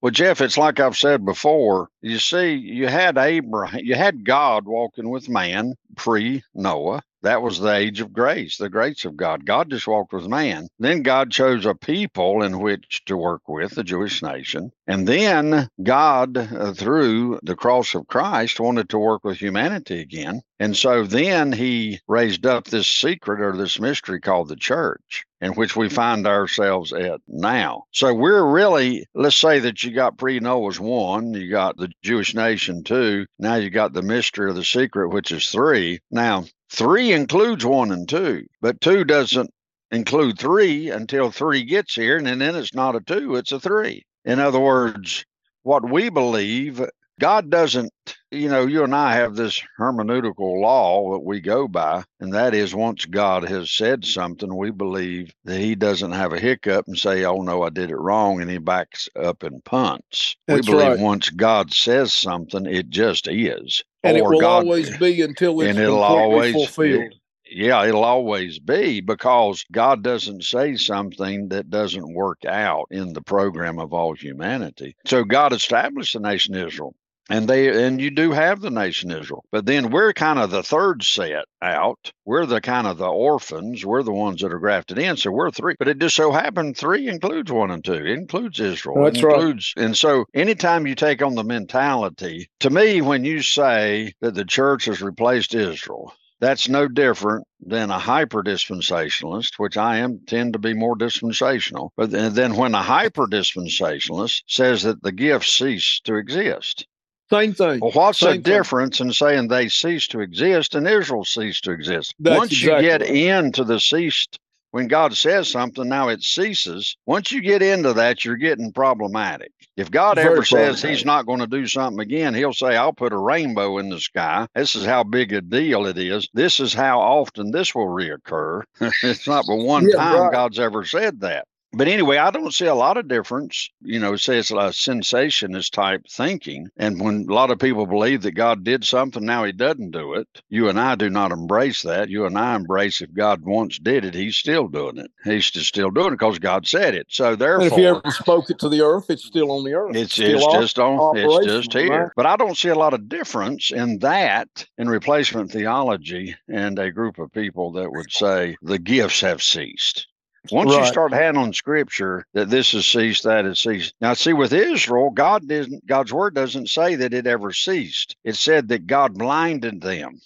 Well, 0.00 0.12
Jeff, 0.12 0.40
it's 0.40 0.58
like 0.58 0.80
I've 0.80 0.96
said 0.96 1.24
before. 1.24 1.88
You 2.00 2.18
see, 2.18 2.52
you 2.54 2.86
had 2.86 3.18
Abraham, 3.18 3.80
you 3.82 3.96
had 3.96 4.24
God 4.24 4.66
walking 4.66 5.10
with 5.10 5.28
man 5.28 5.74
pre 5.96 6.42
Noah. 6.54 7.02
That 7.22 7.42
was 7.42 7.58
the 7.58 7.74
age 7.74 8.00
of 8.00 8.12
grace, 8.12 8.58
the 8.58 8.68
grace 8.68 9.04
of 9.04 9.16
God. 9.16 9.44
God 9.44 9.70
just 9.70 9.88
walked 9.88 10.12
with 10.12 10.28
man. 10.28 10.68
Then 10.78 11.02
God 11.02 11.32
chose 11.32 11.66
a 11.66 11.74
people 11.74 12.44
in 12.44 12.60
which 12.60 13.02
to 13.06 13.16
work 13.16 13.48
with, 13.48 13.74
the 13.74 13.82
Jewish 13.82 14.22
nation. 14.22 14.70
And 14.86 15.08
then 15.08 15.68
God, 15.82 16.36
uh, 16.38 16.72
through 16.72 17.40
the 17.42 17.56
cross 17.56 17.96
of 17.96 18.06
Christ, 18.06 18.60
wanted 18.60 18.88
to 18.90 18.98
work 18.98 19.24
with 19.24 19.38
humanity 19.38 20.00
again. 20.00 20.42
And 20.60 20.76
so 20.76 21.04
then 21.04 21.52
he 21.52 21.98
raised 22.06 22.46
up 22.46 22.66
this 22.66 22.86
secret 22.86 23.40
or 23.40 23.56
this 23.56 23.80
mystery 23.80 24.20
called 24.20 24.48
the 24.48 24.56
church, 24.56 25.24
in 25.40 25.52
which 25.54 25.76
we 25.76 25.88
find 25.88 26.26
ourselves 26.26 26.92
at 26.92 27.20
now. 27.26 27.84
So 27.92 28.14
we're 28.14 28.44
really, 28.44 29.06
let's 29.14 29.36
say 29.36 29.58
that 29.58 29.82
you 29.82 29.92
got 29.92 30.18
pre 30.18 30.38
Noah's 30.38 30.78
one, 30.78 31.34
you 31.34 31.50
got 31.50 31.76
the 31.76 31.87
Jewish 32.02 32.34
nation 32.34 32.84
two, 32.84 33.26
now 33.38 33.56
you 33.56 33.70
got 33.70 33.92
the 33.92 34.02
mystery 34.02 34.50
of 34.50 34.56
the 34.56 34.64
secret, 34.64 35.08
which 35.08 35.32
is 35.32 35.48
three. 35.48 36.00
Now, 36.10 36.44
three 36.70 37.12
includes 37.12 37.64
one 37.64 37.92
and 37.92 38.08
two, 38.08 38.46
but 38.60 38.80
two 38.80 39.04
doesn't 39.04 39.50
include 39.90 40.38
three 40.38 40.90
until 40.90 41.30
three 41.30 41.64
gets 41.64 41.94
here, 41.94 42.16
and 42.16 42.26
then 42.26 42.56
it's 42.56 42.74
not 42.74 42.96
a 42.96 43.00
two, 43.00 43.36
it's 43.36 43.52
a 43.52 43.60
three. 43.60 44.04
In 44.24 44.38
other 44.38 44.60
words, 44.60 45.24
what 45.62 45.88
we 45.88 46.08
believe, 46.08 46.80
God 47.18 47.50
doesn't, 47.50 47.92
you 48.30 48.48
know, 48.48 48.66
you 48.66 48.84
and 48.84 48.94
I 48.94 49.14
have 49.14 49.34
this 49.34 49.60
hermeneutical 49.78 50.60
law 50.60 51.12
that 51.12 51.24
we 51.24 51.40
go 51.40 51.66
by, 51.66 52.04
and 52.20 52.32
that 52.32 52.54
is 52.54 52.74
once 52.74 53.04
God 53.04 53.42
has 53.48 53.72
said 53.72 54.04
something, 54.04 54.54
we 54.56 54.70
believe 54.70 55.32
that 55.44 55.58
He 55.58 55.74
doesn't 55.74 56.12
have 56.12 56.32
a 56.32 56.38
hiccup 56.38 56.86
and 56.86 56.96
say, 56.96 57.24
oh 57.24 57.42
no, 57.42 57.62
I 57.62 57.70
did 57.70 57.90
it 57.90 57.96
wrong, 57.96 58.40
and 58.40 58.50
He 58.50 58.58
backs 58.58 59.08
up 59.16 59.42
and 59.42 59.64
punts. 59.64 60.36
That's 60.46 60.66
we 60.68 60.72
believe 60.74 60.92
right. 60.92 61.00
once 61.00 61.30
God 61.30 61.72
says 61.72 62.12
something, 62.12 62.66
it 62.66 62.88
just 62.88 63.26
is. 63.28 63.82
And 64.04 64.16
it 64.16 64.24
will 64.24 64.40
God- 64.40 64.64
always 64.64 64.96
be 64.98 65.22
until 65.22 65.60
it's 65.60 65.70
and 65.70 65.78
it'll 65.78 66.02
always 66.02 66.52
fulfilled. 66.52 67.14
yeah, 67.50 67.84
it'll 67.84 68.04
always 68.04 68.60
be 68.60 69.00
because 69.00 69.64
God 69.72 70.04
doesn't 70.04 70.44
say 70.44 70.76
something 70.76 71.48
that 71.48 71.68
doesn't 71.68 72.14
work 72.14 72.44
out 72.46 72.86
in 72.90 73.12
the 73.12 73.22
program 73.22 73.80
of 73.80 73.92
all 73.92 74.14
humanity. 74.14 74.94
So 75.04 75.24
God 75.24 75.52
established 75.52 76.12
the 76.12 76.20
nation 76.20 76.54
Israel. 76.54 76.94
And 77.28 77.48
they 77.48 77.84
and 77.84 78.00
you 78.00 78.10
do 78.10 78.32
have 78.32 78.60
the 78.60 78.70
nation 78.70 79.10
Israel. 79.10 79.44
But 79.52 79.66
then 79.66 79.90
we're 79.90 80.12
kind 80.12 80.38
of 80.38 80.50
the 80.50 80.62
third 80.62 81.02
set 81.02 81.44
out. 81.62 82.12
We're 82.24 82.46
the 82.46 82.60
kind 82.60 82.86
of 82.86 82.98
the 82.98 83.08
orphans. 83.08 83.84
We're 83.84 84.02
the 84.02 84.12
ones 84.12 84.40
that 84.40 84.52
are 84.52 84.58
grafted 84.58 84.98
in. 84.98 85.16
So 85.16 85.30
we're 85.30 85.50
three. 85.50 85.74
But 85.78 85.88
it 85.88 85.98
just 85.98 86.16
so 86.16 86.32
happened 86.32 86.76
three 86.76 87.08
includes 87.08 87.52
one 87.52 87.70
and 87.70 87.84
two. 87.84 87.94
It 87.94 88.06
includes 88.06 88.60
Israel. 88.60 89.04
That's 89.04 89.22
it 89.22 89.26
right. 89.26 89.64
and 89.76 89.96
so 89.96 90.24
anytime 90.34 90.86
you 90.86 90.94
take 90.94 91.22
on 91.22 91.34
the 91.34 91.44
mentality, 91.44 92.48
to 92.60 92.70
me, 92.70 93.00
when 93.00 93.24
you 93.24 93.42
say 93.42 94.12
that 94.20 94.34
the 94.34 94.44
church 94.44 94.86
has 94.86 95.02
replaced 95.02 95.54
Israel, 95.54 96.12
that's 96.40 96.68
no 96.68 96.86
different 96.86 97.46
than 97.60 97.90
a 97.90 97.98
hyper 97.98 98.42
dispensationalist, 98.44 99.58
which 99.58 99.76
I 99.76 99.98
am 99.98 100.20
tend 100.26 100.52
to 100.52 100.58
be 100.58 100.72
more 100.72 100.94
dispensational. 100.94 101.92
But 101.96 102.12
then, 102.12 102.34
then 102.34 102.56
when 102.56 102.74
a 102.74 102.82
hyper 102.82 103.26
dispensationalist 103.26 104.42
says 104.46 104.84
that 104.84 105.02
the 105.02 105.12
gifts 105.12 105.52
cease 105.52 106.00
to 106.04 106.14
exist, 106.14 106.86
Same 107.30 107.52
thing. 107.54 107.80
well, 107.80 107.90
what's 107.92 108.20
the 108.20 108.32
Same 108.32 108.42
thing. 108.42 108.52
difference 108.54 109.00
in 109.00 109.12
saying 109.12 109.48
they 109.48 109.68
cease 109.68 110.06
to 110.08 110.20
exist 110.20 110.74
and 110.74 110.86
Israel 110.88 111.24
ceased 111.24 111.64
to 111.64 111.72
exist? 111.72 112.14
That's 112.18 112.36
Once 112.38 112.52
exactly 112.52 112.84
you 112.84 112.98
get 112.98 113.00
right. 113.02 113.10
into 113.10 113.64
the 113.64 113.80
ceased, 113.80 114.38
when 114.70 114.88
God 114.88 115.14
says 115.16 115.50
something, 115.50 115.88
now 115.88 116.08
it 116.08 116.22
ceases. 116.22 116.96
Once 117.06 117.32
you 117.32 117.40
get 117.40 117.62
into 117.62 117.92
that, 117.94 118.24
you're 118.24 118.36
getting 118.36 118.72
problematic. 118.72 119.52
If 119.76 119.90
God 119.90 120.16
Very 120.16 120.32
ever 120.34 120.44
says. 120.44 120.82
He's 120.82 121.04
not 121.04 121.26
going 121.26 121.40
to 121.40 121.46
do 121.46 121.66
something 121.66 122.00
again, 122.00 122.34
He'll 122.34 122.52
say, 122.52 122.76
I'll 122.76 122.92
put 122.92 123.12
a 123.12 123.18
rainbow 123.18 123.78
in 123.78 123.88
the 123.90 124.00
sky. 124.00 124.46
This 124.54 124.74
is 124.74 124.84
how 124.84 125.04
big 125.04 125.32
a 125.32 125.40
deal 125.40 125.86
it 125.86 125.98
is. 125.98 126.28
This 126.34 126.60
is 126.60 126.74
how 126.74 127.00
often 127.00 127.50
this 127.50 127.74
will 127.74 127.86
reoccur. 127.88 128.62
it's 129.02 129.26
not 129.26 129.46
but 129.46 129.56
one 129.56 129.88
Yeah, 129.88 129.96
time 129.96 130.22
right. 130.22 130.32
God's 130.32 130.58
ever 130.58 130.84
said 130.84 131.20
that. 131.20 131.46
But 131.72 131.88
anyway, 131.88 132.16
I 132.16 132.30
don't 132.30 132.54
see 132.54 132.66
a 132.66 132.74
lot 132.74 132.96
of 132.96 133.08
difference. 133.08 133.68
You 133.82 134.00
know, 134.00 134.16
say 134.16 134.38
it's 134.38 134.50
a 134.50 134.54
cessationist 134.54 135.70
type 135.72 136.06
thinking. 136.10 136.68
And 136.78 137.00
when 137.00 137.26
a 137.28 137.32
lot 137.32 137.50
of 137.50 137.58
people 137.58 137.86
believe 137.86 138.22
that 138.22 138.32
God 138.32 138.64
did 138.64 138.84
something, 138.84 139.24
now 139.24 139.44
he 139.44 139.52
doesn't 139.52 139.90
do 139.90 140.14
it. 140.14 140.26
You 140.48 140.70
and 140.70 140.80
I 140.80 140.94
do 140.94 141.10
not 141.10 141.30
embrace 141.30 141.82
that. 141.82 142.08
You 142.08 142.24
and 142.24 142.38
I 142.38 142.56
embrace 142.56 143.02
if 143.02 143.12
God 143.12 143.42
once 143.44 143.78
did 143.78 144.06
it, 144.06 144.14
he's 144.14 144.36
still 144.36 144.68
doing 144.68 144.96
it. 144.96 145.10
He's 145.24 145.50
just 145.50 145.68
still 145.68 145.90
doing 145.90 146.08
it 146.08 146.18
because 146.18 146.38
God 146.38 146.66
said 146.66 146.94
it. 146.94 147.06
So 147.10 147.26
And 147.26 147.34
if 147.34 147.38
therefore, 147.38 147.78
you 147.78 147.86
ever 147.88 148.10
spoke 148.10 148.50
it 148.50 148.58
to 148.60 148.70
the 148.70 148.80
earth, 148.80 149.10
it's 149.10 149.26
still 149.26 149.52
on 149.52 149.64
the 149.64 149.74
earth. 149.74 149.94
it's, 149.94 150.14
still 150.14 150.38
it's 150.38 150.52
just 150.52 150.78
on 150.78 151.16
it's 151.18 151.46
just 151.46 151.72
here. 151.74 152.04
right? 152.04 152.10
But 152.16 152.24
I 152.26 152.36
don't 152.36 152.56
see 152.56 152.70
a 152.70 152.74
lot 152.74 152.94
of 152.94 153.08
difference 153.10 153.70
in 153.70 153.98
that 153.98 154.66
in 154.78 154.88
replacement 154.88 155.52
theology 155.52 156.34
and 156.48 156.78
a 156.78 156.90
group 156.90 157.18
of 157.18 157.30
people 157.32 157.72
that 157.72 157.92
would 157.92 158.10
say 158.10 158.56
the 158.62 158.78
gifts 158.78 159.20
have 159.20 159.42
ceased. 159.42 160.06
Once 160.50 160.70
you 160.72 160.78
Right. 160.78 160.86
start 160.86 161.12
handling 161.12 161.52
scripture 161.52 162.24
that 162.32 162.48
this 162.48 162.72
has 162.72 162.86
ceased, 162.86 163.24
that 163.24 163.44
has 163.44 163.58
ceased. 163.58 163.94
Now 164.00 164.14
see 164.14 164.32
with 164.32 164.52
Israel, 164.52 165.10
God 165.10 165.46
didn't 165.48 165.86
God's 165.86 166.12
word 166.12 166.34
doesn't 166.34 166.68
say 166.68 166.94
that 166.94 167.12
it 167.12 167.26
ever 167.26 167.52
ceased. 167.52 168.16
It 168.24 168.36
said 168.36 168.68
that 168.68 168.86
God 168.86 169.18
blinded 169.18 169.80
them 169.80 170.20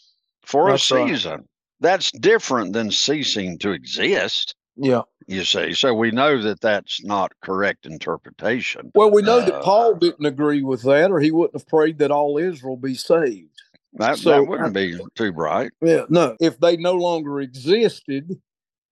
for 0.45 0.71
That's 0.71 0.91
a 0.91 0.95
right. 0.95 1.09
season. 1.09 1.49
That's 1.81 2.13
different 2.13 2.73
than 2.73 2.91
ceasing 2.91 3.59
to 3.59 3.73
exist. 3.73 4.55
Yeah. 4.77 5.03
You 5.27 5.45
see, 5.45 5.73
so 5.75 5.95
we 5.95 6.11
know 6.11 6.43
that 6.43 6.61
that's 6.61 7.03
not 7.05 7.33
correct 7.43 7.87
interpretation. 7.87 8.91
Well, 8.95 9.11
we 9.11 9.23
know 9.23 9.39
Uh, 9.39 9.45
that 9.47 9.63
Paul 9.63 9.95
didn't 9.95 10.27
agree 10.27 10.63
with 10.63 10.83
that, 10.83 11.11
or 11.11 11.21
he 11.21 11.31
wouldn't 11.31 11.55
have 11.55 11.67
prayed 11.69 11.99
that 11.99 12.11
all 12.11 12.39
Israel 12.39 12.77
be 12.77 12.95
saved. 12.95 13.49
That, 13.95 14.19
So, 14.19 14.31
that 14.31 14.47
wouldn't 14.47 14.75
be 14.75 14.99
too 15.15 15.33
bright. 15.33 15.73
Yeah, 15.81 16.05
no. 16.09 16.37
If 16.41 16.59
they 16.59 16.77
no 16.77 16.95
longer 16.95 17.41
existed, 17.41 18.41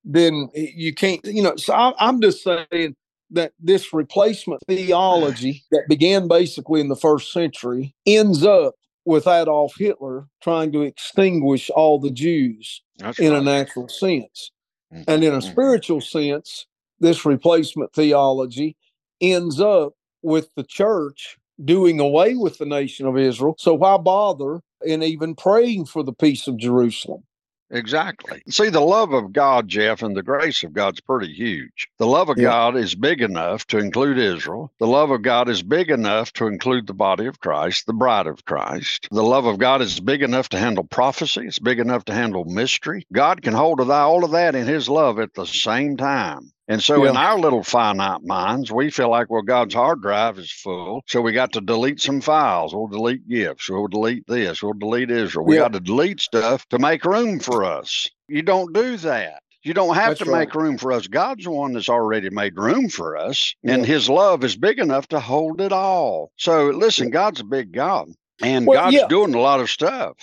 then 0.05 0.49
you 0.55 0.95
can't. 0.95 1.25
You 1.25 1.43
know, 1.43 1.57
so 1.57 1.75
I, 1.75 1.93
I'm 1.99 2.21
just 2.21 2.43
saying 2.43 2.97
that 3.31 3.53
this 3.61 3.93
replacement 3.93 4.61
theology 4.67 5.63
that 5.71 5.89
began 5.89 6.29
basically 6.29 6.81
in 6.81 6.89
the 6.89 6.97
first 6.97 7.33
century 7.33 7.95
ends 8.07 8.45
up 8.45 8.75
with 9.05 9.27
Adolf 9.27 9.75
Hitler 9.79 10.27
trying 10.43 10.73
to 10.73 10.83
extinguish 10.83 11.71
all 11.71 11.99
the 11.99 12.11
Jews 12.11 12.83
That's 12.99 13.19
in 13.19 13.35
a 13.35 13.41
natural 13.41 13.89
sense. 13.89 14.51
And 14.93 15.23
in 15.23 15.33
a 15.33 15.39
mhm. 15.39 15.51
spiritual 15.51 16.01
sense, 16.01 16.67
this 16.99 17.25
replacement 17.25 17.93
theology 17.93 18.77
ends 19.21 19.61
up 19.61 19.95
with 20.23 20.53
the 20.55 20.65
church 20.65 21.39
doing 21.65 22.01
away 22.01 22.35
with 22.35 22.59
the 22.59 22.67
nation 22.67 23.07
of 23.07 23.17
Israel. 23.17 23.55
So 23.59 23.75
why 23.75 23.97
bother 23.99 24.61
in 24.83 25.03
even 25.03 25.35
praying 25.35 25.87
for 25.87 26.03
the 26.03 26.13
peace 26.13 26.47
of 26.47 26.57
Jerusalem? 26.57 27.23
Exactly. 27.71 28.43
See, 28.49 28.69
the 28.69 28.81
love 28.81 29.13
of 29.13 29.33
God, 29.33 29.69
Jeff, 29.69 30.03
and 30.03 30.17
the 30.17 30.23
grace 30.23 30.65
of 30.65 30.73
God's 30.73 31.01
pretty 31.01 31.33
huge. 31.33 31.89
The 31.99 32.07
love 32.07 32.29
of 32.29 32.39
Yeah. 32.39 32.49
God 32.49 32.77
is 32.77 32.95
big 32.95 33.23
enough 33.23 33.67
to 33.69 33.79
include 33.79 34.19
Israel. 34.19 34.73
The 34.79 34.87
love 34.87 35.11
of 35.11 35.23
God 35.23 35.49
is 35.49 35.63
big 35.63 35.91
enough 35.91 36.33
to 36.35 36.47
include 36.47 36.87
the 36.87 36.95
body 36.95 37.27
of 37.27 37.41
Christ, 37.41 37.87
the 37.87 37.93
bride 37.93 38.27
of 38.27 38.45
Christ. 38.45 39.09
The 39.11 39.23
love 39.23 39.47
of 39.47 39.59
God 39.59 39.83
is 39.83 40.01
big 40.01 40.23
enough 40.23 40.49
to 40.51 40.59
handle 40.59 40.85
prophecy. 40.85 41.47
It's 41.47 41.59
big 41.59 41.79
enough 41.79 42.05
to 42.07 42.15
handle 42.15 42.45
mystery. 42.45 43.07
God 43.13 43.43
can 43.43 43.55
hold 43.55 43.81
all 43.81 44.25
of 44.25 44.33
that 44.33 44.55
in 44.55 44.67
His 44.67 44.89
love 44.89 45.19
at 45.19 45.35
the 45.35 45.47
same 45.47 45.97
time. 45.97 46.53
And 46.71 46.83
so, 46.83 47.05
in 47.05 47.17
our 47.17 47.39
little 47.39 47.65
finite 47.65 48.23
minds, 48.25 48.71
we 48.71 48.93
feel 48.93 49.11
like, 49.11 49.29
well, 49.29 49.43
God's 49.43 49.75
hard 49.75 50.03
drive 50.03 50.39
is 50.39 50.53
full. 50.53 51.03
So, 51.09 51.21
we 51.21 51.33
got 51.33 51.53
to 51.55 51.61
delete 51.61 52.01
some 52.01 52.21
files. 52.21 52.73
We'll 52.75 52.87
delete 52.87 53.29
gifts. 53.29 53.69
We'll 53.69 53.89
delete 53.89 54.27
this. 54.29 54.63
We'll 54.63 54.75
delete 54.75 55.11
Israel. 55.11 55.47
We 55.47 55.57
Yeah. 55.57 55.63
got 55.63 55.73
to 55.75 55.81
delete 55.81 56.21
stuff 56.21 56.69
to 56.71 56.79
make 56.79 57.05
room 57.05 57.41
for 57.41 57.65
us. 57.65 58.09
You 58.29 58.43
don't 58.43 58.73
do 58.73 58.97
that. 58.99 59.43
You 59.65 59.75
don't 59.75 59.97
have 59.97 60.11
That's 60.11 60.21
to 60.21 60.31
right. 60.31 60.47
make 60.47 60.55
room 60.55 60.79
for 60.79 60.93
us. 60.93 61.09
God's 61.09 61.45
the 61.45 61.51
one 61.51 61.73
that's 61.75 61.89
already 61.91 62.31
made 62.31 62.57
room 62.57 62.89
for 62.89 63.17
us, 63.17 63.55
and 63.65 63.85
His 63.85 64.09
love 64.09 64.45
is 64.45 64.57
big 64.57 64.79
enough 64.79 65.09
to 65.09 65.21
hold 65.21 65.61
it 65.61 65.73
all. 65.73 66.33
So, 66.37 66.69
listen, 66.71 67.11
God's 67.11 67.41
a 67.41 67.45
big 67.45 67.73
God, 67.73 68.11
and 68.43 68.67
Well, 68.69 68.79
God's 68.79 68.97
yeah. 68.97 69.09
doing 69.09 69.35
a 69.35 69.41
lot 69.41 69.61
of 69.61 69.69
stuff. 69.69 70.17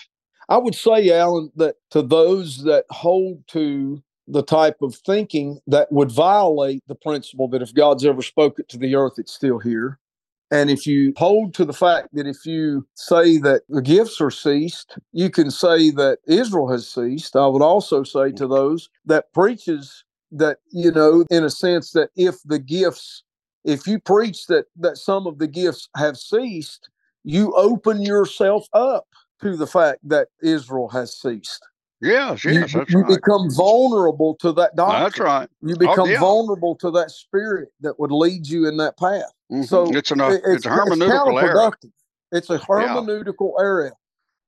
I 0.50 0.58
would 0.58 0.76
say, 0.76 1.12
Alan, 1.12 1.52
that 1.58 1.76
to 1.92 2.02
those 2.02 2.64
that 2.64 2.86
hold 2.90 3.46
to 3.50 4.02
the 4.28 4.44
type 4.44 4.82
of 4.82 4.96
thinking 4.96 5.60
that 5.68 5.92
would 5.92 6.12
violate 6.12 6.84
the 6.88 6.96
principle 6.96 7.48
that 7.50 7.62
if 7.62 7.74
God's 7.74 8.06
ever 8.06 8.22
spoke 8.22 8.60
it 8.60 8.68
to 8.70 8.78
the 8.78 8.96
earth, 8.96 9.14
it's 9.18 9.34
still 9.34 9.60
here. 9.60 10.00
And 10.50 10.70
if 10.70 10.88
you 10.88 11.14
hold 11.18 11.54
to 11.56 11.66
the 11.66 11.74
fact 11.74 12.10
that 12.14 12.26
if 12.26 12.46
you 12.46 12.88
say 12.94 13.38
that 13.40 13.64
the 13.68 13.82
gifts 13.82 14.22
are 14.22 14.32
ceased, 14.32 14.98
you 15.12 15.30
can 15.30 15.52
say 15.52 15.92
that 15.92 16.20
Israel 16.26 16.70
has 16.72 16.88
ceased. 16.88 17.36
I 17.36 17.48
would 17.48 17.62
also 17.62 18.04
say 18.04 18.32
to 18.32 18.48
those 18.48 18.90
that 19.06 19.34
preaches 19.34 20.06
that, 20.32 20.60
you 20.72 20.92
know, 20.92 21.26
in 21.30 21.44
a 21.44 21.50
sense 21.50 21.92
that 21.92 22.12
if 22.16 22.36
the 22.46 22.60
gifts, 22.60 23.24
if 23.66 23.88
you 23.88 24.00
preach 24.00 24.48
that 24.48 24.66
that 24.78 24.98
some 24.98 25.28
of 25.28 25.38
the 25.38 25.48
gifts 25.48 25.90
have 25.98 26.18
ceased, 26.18 26.90
you 27.26 27.54
open 27.56 28.02
yourself 28.02 28.68
up 28.72 29.06
to 29.42 29.58
the 29.58 29.68
fact 29.68 30.00
that 30.04 30.30
Israel 30.42 30.88
has 30.90 31.14
ceased. 31.20 31.62
Yes, 32.02 32.44
You- 32.44 32.52
yes, 32.52 32.74
that's 32.74 32.92
you 32.92 33.00
right. 33.00 33.16
become 33.16 33.50
vulnerable 33.52 34.36
to 34.36 34.52
that 34.54 34.76
doctrine. 34.76 35.04
That's 35.04 35.20
right. 35.20 35.50
You 35.62 35.76
become 35.78 36.10
yeah. 36.10 36.20
vulnerable 36.20 36.76
to 36.76 36.92
that 36.92 37.10
spirit 37.12 37.70
that 37.82 38.00
would 38.00 38.12
lead 38.12 38.48
you 38.48 38.68
in 38.68 38.78
that 38.78 38.98
path. 38.98 39.32
Mhm. 39.52 39.68
So 39.68 39.86
it's 39.96 40.12
an 40.12 40.22
uh, 40.22 40.30
It- 40.30 40.42
it's, 40.46 40.66
a 40.66 40.70
hermeneutical 40.70 41.42
error. 41.42 41.72
It's 42.32 42.50
a 42.50 42.60
hermeneutical 42.60 43.54
area. 43.60 43.94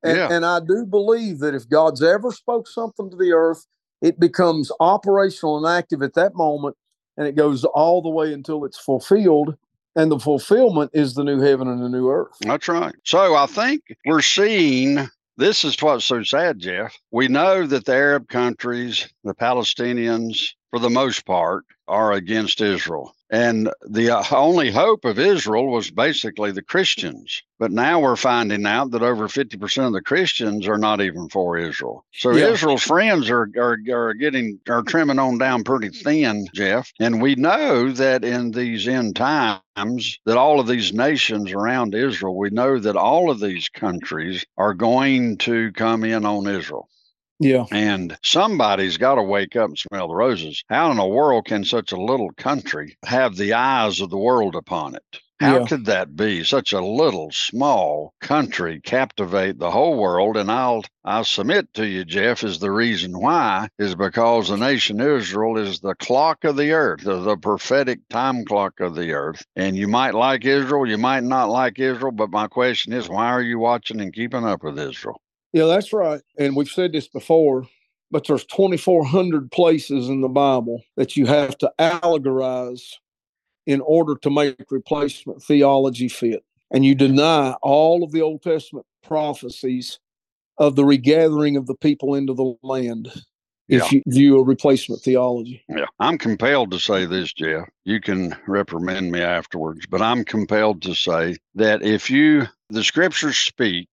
And, 0.03 0.17
Yeah. 0.17 0.31
and 0.31 0.45
I 0.45 0.59
do 0.59 0.85
believe 0.85 1.39
that 1.39 1.55
if 1.55 1.67
God's 1.67 2.03
ever 2.03 2.31
spoke 2.31 2.67
something 2.67 3.09
to 3.09 3.17
the 3.17 3.33
earth, 3.33 3.65
it 4.01 4.19
becomes 4.19 4.71
operational 4.79 5.57
and 5.57 5.65
active 5.67 6.01
at 6.03 6.13
that 6.13 6.35
moment, 6.35 6.77
and 7.17 7.27
it 7.27 7.35
goes 7.35 7.65
all 7.65 8.01
the 8.01 8.09
way 8.09 8.31
until 8.31 8.63
it's 8.63 8.77
fulfilled. 8.77 9.55
And 9.95 10.11
the 10.11 10.19
fulfillment 10.19 10.91
is 10.93 11.15
the 11.15 11.23
new 11.23 11.41
heaven 11.41 11.67
and 11.67 11.83
the 11.83 11.89
new 11.89 12.09
earth. 12.09 12.37
That's 12.41 12.67
right. 12.67 12.93
So 13.03 13.35
I 13.35 13.47
think 13.47 13.81
we're 14.05 14.21
seeing 14.21 15.09
this 15.39 15.63
is 15.63 15.81
what's 15.81 16.05
so 16.05 16.21
sad, 16.21 16.59
Jeff. 16.59 16.95
We 17.11 17.29
know 17.29 17.65
that 17.65 17.85
the 17.85 17.93
Arab 17.93 18.27
countries, 18.27 19.07
the 19.23 19.33
Palestinians, 19.33 20.49
for 20.69 20.79
the 20.79 20.89
most 20.89 21.25
part, 21.25 21.63
are 21.89 22.13
against 22.13 22.61
Israel. 22.61 23.13
And 23.31 23.69
the 23.87 24.09
uh, 24.09 24.23
only 24.31 24.71
hope 24.71 25.05
of 25.05 25.19
Israel 25.19 25.67
was 25.67 25.91
basically 25.91 26.51
the 26.51 26.63
Christians. 26.63 27.43
But 27.59 27.71
now 27.71 27.99
we're 27.99 28.15
finding 28.15 28.65
out 28.65 28.91
that 28.91 29.03
over 29.03 29.27
50% 29.27 29.85
of 29.85 29.93
the 29.93 30.01
Christians 30.01 30.67
are 30.67 30.77
not 30.77 31.01
even 31.01 31.29
for 31.29 31.57
Israel. 31.57 32.05
So 32.13 32.31
Yeah. 32.31 32.47
Israel's 32.47 32.81
friends 32.81 33.29
are, 33.29 33.49
are, 33.57 33.77
are 33.91 34.13
getting, 34.13 34.59
are 34.67 34.81
trimming 34.81 35.19
on 35.19 35.37
down 35.37 35.63
pretty 35.63 35.89
thin, 35.89 36.47
Jeff. 36.53 36.91
And 36.99 37.21
we 37.21 37.35
know 37.35 37.91
that 37.91 38.23
in 38.23 38.51
these 38.51 38.87
end 38.87 39.15
times, 39.15 40.19
that 40.25 40.37
all 40.37 40.59
of 40.59 40.67
these 40.67 40.91
nations 40.93 41.51
around 41.51 41.93
Israel, 41.93 42.35
we 42.35 42.49
know 42.49 42.79
that 42.79 42.95
all 42.95 43.29
of 43.29 43.39
these 43.39 43.69
countries 43.69 44.43
are 44.57 44.73
going 44.73 45.37
to 45.39 45.71
come 45.73 46.03
in 46.03 46.25
on 46.25 46.47
Israel. 46.47 46.89
Yeah. 47.39 47.65
And 47.71 48.17
somebody's 48.23 48.97
got 48.97 49.15
to 49.15 49.23
wake 49.23 49.55
up 49.55 49.69
and 49.69 49.77
smell 49.79 50.07
the 50.07 50.15
roses. 50.15 50.63
How 50.69 50.91
in 50.91 50.97
the 50.97 51.05
world 51.05 51.45
can 51.45 51.65
such 51.65 51.91
a 51.91 52.01
little 52.01 52.31
country 52.33 52.97
have 53.05 53.35
the 53.35 53.53
eyes 53.53 54.01
of 54.01 54.09
the 54.09 54.17
world 54.17 54.55
upon 54.55 54.95
it? 54.95 55.19
How 55.39 55.59
Yeah. 55.59 55.67
could 55.67 55.85
that 55.85 56.15
be? 56.15 56.43
Such 56.45 56.73
a 56.73 56.81
little 56.81 57.31
small 57.31 58.13
country 58.21 58.81
captivate 58.81 59.59
the 59.59 59.71
whole 59.71 59.97
world. 59.97 60.37
And 60.37 60.51
I'll 60.51 60.83
I'll 61.05 61.25
submit 61.25 61.73
to 61.75 61.85
you, 61.87 62.05
Jeff, 62.05 62.43
is 62.43 62.59
the 62.59 62.71
reason 62.71 63.19
why 63.19 63.69
is 63.77 63.95
because 63.95 64.49
the 64.49 64.57
nation 64.57 64.99
Israel 65.01 65.57
is 65.57 65.79
the 65.81 65.95
clock 65.95 66.45
of 66.45 66.57
the 66.57 66.71
earth, 66.71 67.01
the, 67.03 67.19
the 67.19 67.37
prophetic 67.37 67.99
time 68.09 68.45
clock 68.45 68.79
of 68.79 68.95
the 68.95 69.11
earth. 69.13 69.45
And 69.55 69.77
you 69.77 69.87
might 69.89 70.15
like 70.15 70.45
Israel, 70.45 70.87
you 70.87 70.97
might 70.97 71.23
not 71.23 71.49
like 71.49 71.79
Israel, 71.79 72.13
but 72.13 72.31
my 72.31 72.47
question 72.47 72.93
is, 72.93 73.09
why 73.09 73.27
are 73.27 73.41
you 73.43 73.59
watching 73.59 74.01
and 74.01 74.13
keeping 74.13 74.45
up 74.45 74.63
with 74.63 74.79
Israel? 74.79 75.21
Yeah, 75.53 75.65
that's 75.65 75.93
right. 75.93 76.21
And 76.37 76.55
we've 76.55 76.69
said 76.69 76.91
this 76.93 77.07
before, 77.07 77.67
but 78.11 78.25
there's 78.27 78.45
2,400 78.45 79.51
places 79.51 80.09
in 80.09 80.21
the 80.21 80.29
Bible 80.29 80.83
that 80.95 81.17
you 81.17 81.25
have 81.25 81.57
to 81.59 81.71
allegorize 81.79 82.81
in 83.65 83.81
order 83.81 84.15
to 84.15 84.29
make 84.29 84.55
replacement 84.71 85.43
theology 85.43 86.07
fit. 86.07 86.43
And 86.71 86.85
you 86.85 86.95
deny 86.95 87.55
all 87.61 88.03
of 88.03 88.11
the 88.11 88.21
Old 88.21 88.43
Testament 88.43 88.85
prophecies 89.03 89.99
of 90.57 90.75
the 90.75 90.85
regathering 90.85 91.55
of 91.57 91.67
the 91.67 91.75
people 91.75 92.15
into 92.15 92.33
the 92.33 92.53
land 92.63 93.11
if 93.67 93.91
Yeah. 93.91 93.97
you 93.97 94.03
view 94.07 94.39
a 94.39 94.43
replacement 94.43 95.01
theology. 95.01 95.63
Yeah, 95.69 95.85
I'm 95.99 96.17
compelled 96.17 96.71
to 96.71 96.79
say 96.79 97.05
this, 97.05 97.33
Jeff. 97.33 97.69
You 97.85 98.01
can 98.01 98.35
reprimand 98.47 99.11
me 99.11 99.21
afterwards, 99.21 99.85
but 99.87 100.01
I'm 100.01 100.25
compelled 100.25 100.81
to 100.83 100.95
say 100.95 101.37
that 101.55 101.83
if 101.83 102.09
you, 102.09 102.47
the 102.69 102.83
scriptures 102.83 103.37
speak 103.37 103.87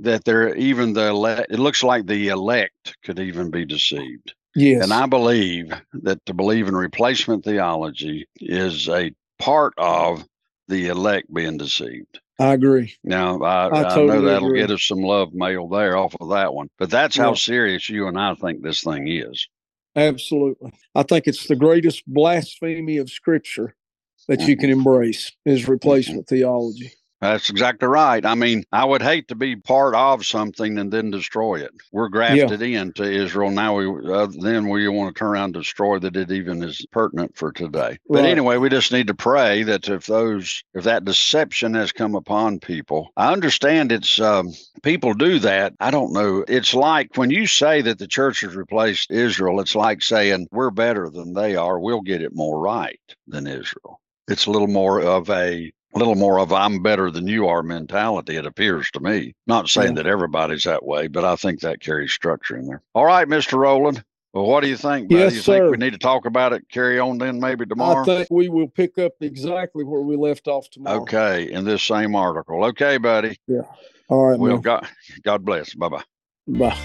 that 0.00 0.24
there 0.24 0.54
even 0.54 0.92
the 0.92 1.08
elect, 1.08 1.50
it 1.50 1.58
looks 1.58 1.82
like 1.82 2.06
the 2.06 2.28
elect 2.28 2.96
could 3.04 3.18
even 3.18 3.50
be 3.50 3.64
deceived. 3.64 4.34
Yes. 4.54 4.82
And 4.82 4.92
I 4.92 5.06
believe 5.06 5.72
that 5.92 6.24
to 6.26 6.34
believe 6.34 6.68
in 6.68 6.76
replacement 6.76 7.44
theology 7.44 8.26
is 8.36 8.88
a 8.88 9.12
part 9.38 9.74
of 9.76 10.24
the 10.68 10.88
elect 10.88 11.32
being 11.32 11.58
deceived. 11.58 12.20
I 12.40 12.52
agree. 12.52 12.94
Now, 13.02 13.40
I, 13.42 13.66
I 13.66 13.94
I, 13.94 13.96
know 13.96 14.22
that'll 14.22 14.48
agree. 14.48 14.60
get 14.60 14.70
us 14.70 14.84
some 14.84 15.00
love 15.00 15.34
mail 15.34 15.68
there 15.68 15.96
off 15.96 16.14
of 16.20 16.30
that 16.30 16.54
one, 16.54 16.68
but 16.78 16.90
that's 16.90 17.16
how 17.16 17.30
Yeah. 17.30 17.36
serious 17.36 17.88
you 17.88 18.06
and 18.06 18.18
I 18.18 18.34
think 18.34 18.62
this 18.62 18.82
thing 18.82 19.08
is. 19.08 19.48
Absolutely. 19.96 20.72
I 20.94 21.02
think 21.02 21.26
it's 21.26 21.48
the 21.48 21.56
greatest 21.56 22.04
blasphemy 22.06 22.98
of 22.98 23.10
scripture 23.10 23.74
that 24.28 24.42
you 24.42 24.56
can 24.56 24.70
mm-hmm. 24.70 24.78
embrace 24.80 25.32
is 25.44 25.62
mm-hmm. 25.62 25.72
replacement 25.72 26.28
theology. 26.28 26.92
That's 27.20 27.50
exactly 27.50 27.88
right. 27.88 28.24
I 28.24 28.36
mean, 28.36 28.62
I 28.70 28.84
would 28.84 29.02
hate 29.02 29.28
to 29.28 29.34
be 29.34 29.56
part 29.56 29.94
of 29.96 30.24
something 30.24 30.78
and 30.78 30.92
then 30.92 31.10
destroy 31.10 31.56
it. 31.56 31.72
We're 31.90 32.08
grafted 32.08 32.62
into 32.62 33.02
Israel 33.02 33.50
now. 33.50 33.76
We 33.76 34.12
uh, 34.12 34.28
then 34.40 34.68
we 34.68 34.86
want 34.88 35.14
to 35.14 35.18
turn 35.18 35.30
around 35.30 35.44
and 35.44 35.54
destroy 35.54 35.98
that 35.98 36.16
it 36.16 36.30
even 36.30 36.62
is 36.62 36.86
pertinent 36.92 37.36
for 37.36 37.50
today. 37.50 37.98
But 38.08 38.22
Right. 38.22 38.30
anyway, 38.30 38.58
we 38.58 38.68
just 38.68 38.92
need 38.92 39.08
to 39.08 39.14
pray 39.14 39.64
that 39.64 39.88
if 39.88 40.06
those 40.06 40.62
if 40.74 40.84
that 40.84 41.04
deception 41.04 41.74
has 41.74 41.90
come 41.90 42.14
upon 42.14 42.60
people, 42.60 43.10
I 43.16 43.32
understand 43.32 43.90
it's 43.90 44.20
um, 44.20 44.52
people 44.84 45.12
do 45.14 45.40
that. 45.40 45.74
I 45.80 45.90
don't 45.90 46.12
know. 46.12 46.44
It's 46.46 46.72
like 46.72 47.16
when 47.16 47.30
you 47.30 47.48
say 47.48 47.82
that 47.82 47.98
the 47.98 48.06
church 48.06 48.42
has 48.42 48.54
replaced 48.54 49.10
Israel, 49.10 49.60
it's 49.60 49.74
like 49.74 50.02
saying 50.02 50.46
we're 50.52 50.70
better 50.70 51.10
than 51.10 51.32
they 51.32 51.56
are. 51.56 51.80
We'll 51.80 52.02
get 52.02 52.22
it 52.22 52.34
more 52.34 52.60
right 52.60 53.00
than 53.26 53.48
Israel. 53.48 54.00
It's 54.28 54.46
a 54.46 54.50
little 54.50 54.68
more 54.68 55.00
of 55.00 55.30
a 55.30 55.72
a 55.94 55.98
little 55.98 56.14
more 56.14 56.38
of 56.38 56.52
I'm 56.52 56.82
better 56.82 57.10
than 57.10 57.26
you 57.26 57.48
are 57.48 57.62
mentality, 57.62 58.36
it 58.36 58.46
appears 58.46 58.90
to 58.92 59.00
me. 59.00 59.34
Not 59.46 59.68
saying 59.68 59.96
Yeah. 59.96 60.02
that 60.02 60.06
everybody's 60.06 60.64
that 60.64 60.84
way, 60.84 61.06
but 61.08 61.24
I 61.24 61.36
think 61.36 61.60
that 61.60 61.80
carries 61.80 62.12
structure 62.12 62.56
in 62.56 62.66
there. 62.66 62.82
All 62.94 63.06
right, 63.06 63.26
Mr. 63.26 63.58
Rowland. 63.58 64.04
Well, 64.34 64.44
what 64.44 64.62
do 64.62 64.68
you 64.68 64.76
think, 64.76 65.08
buddy? 65.08 65.22
Yes, 65.22 65.34
you 65.34 65.40
think 65.40 65.62
sir. 65.62 65.70
we 65.70 65.78
need 65.78 65.94
to 65.94 65.98
talk 65.98 66.26
about 66.26 66.52
it, 66.52 66.68
carry 66.70 66.98
on 66.98 67.16
then 67.16 67.40
maybe 67.40 67.64
tomorrow? 67.64 68.02
I 68.02 68.04
think 68.04 68.28
we 68.30 68.50
will 68.50 68.68
pick 68.68 68.98
up 68.98 69.12
exactly 69.22 69.84
where 69.84 70.02
we 70.02 70.16
left 70.16 70.46
off 70.48 70.68
tomorrow. 70.70 71.00
okay, 71.00 71.50
in 71.50 71.64
this 71.64 71.82
same 71.82 72.14
article. 72.14 72.62
Okay, 72.66 72.98
buddy. 72.98 73.38
Yeah. 73.46 73.62
All 74.08 74.26
right. 74.26 74.38
Well, 74.38 74.52
man. 74.52 74.60
God, 74.60 74.86
God 75.22 75.44
bless. 75.44 75.74
Bye 75.74 75.88
bye. 75.88 76.02
Bye. 76.46 76.78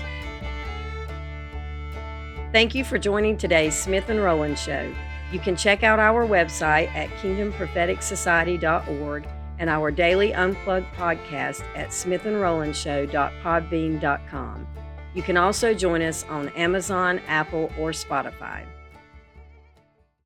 Thank 2.54 2.76
you 2.76 2.84
for 2.86 2.98
joining 2.98 3.36
today's 3.36 3.76
Smith 3.76 4.10
and 4.10 4.22
Rowland 4.22 4.58
Show. 4.58 4.94
You 5.34 5.40
can 5.40 5.56
check 5.56 5.82
out 5.82 5.98
our 5.98 6.28
website 6.28 6.94
at 6.94 7.10
kingdompropheticsociety.org 7.18 9.28
and 9.58 9.68
our 9.68 9.90
daily 9.90 10.32
unplugged 10.32 10.86
podcast 10.94 11.64
at 11.76 11.90
smithandrolandshow.podbean.com. 11.90 14.68
You 15.16 15.24
can 15.24 15.38
also 15.38 15.74
join 15.74 16.04
us 16.04 16.24
on 16.26 16.50
Amazon, 16.50 17.20
Apple, 17.28 17.72
or 17.80 17.90
Spotify. 17.92 18.68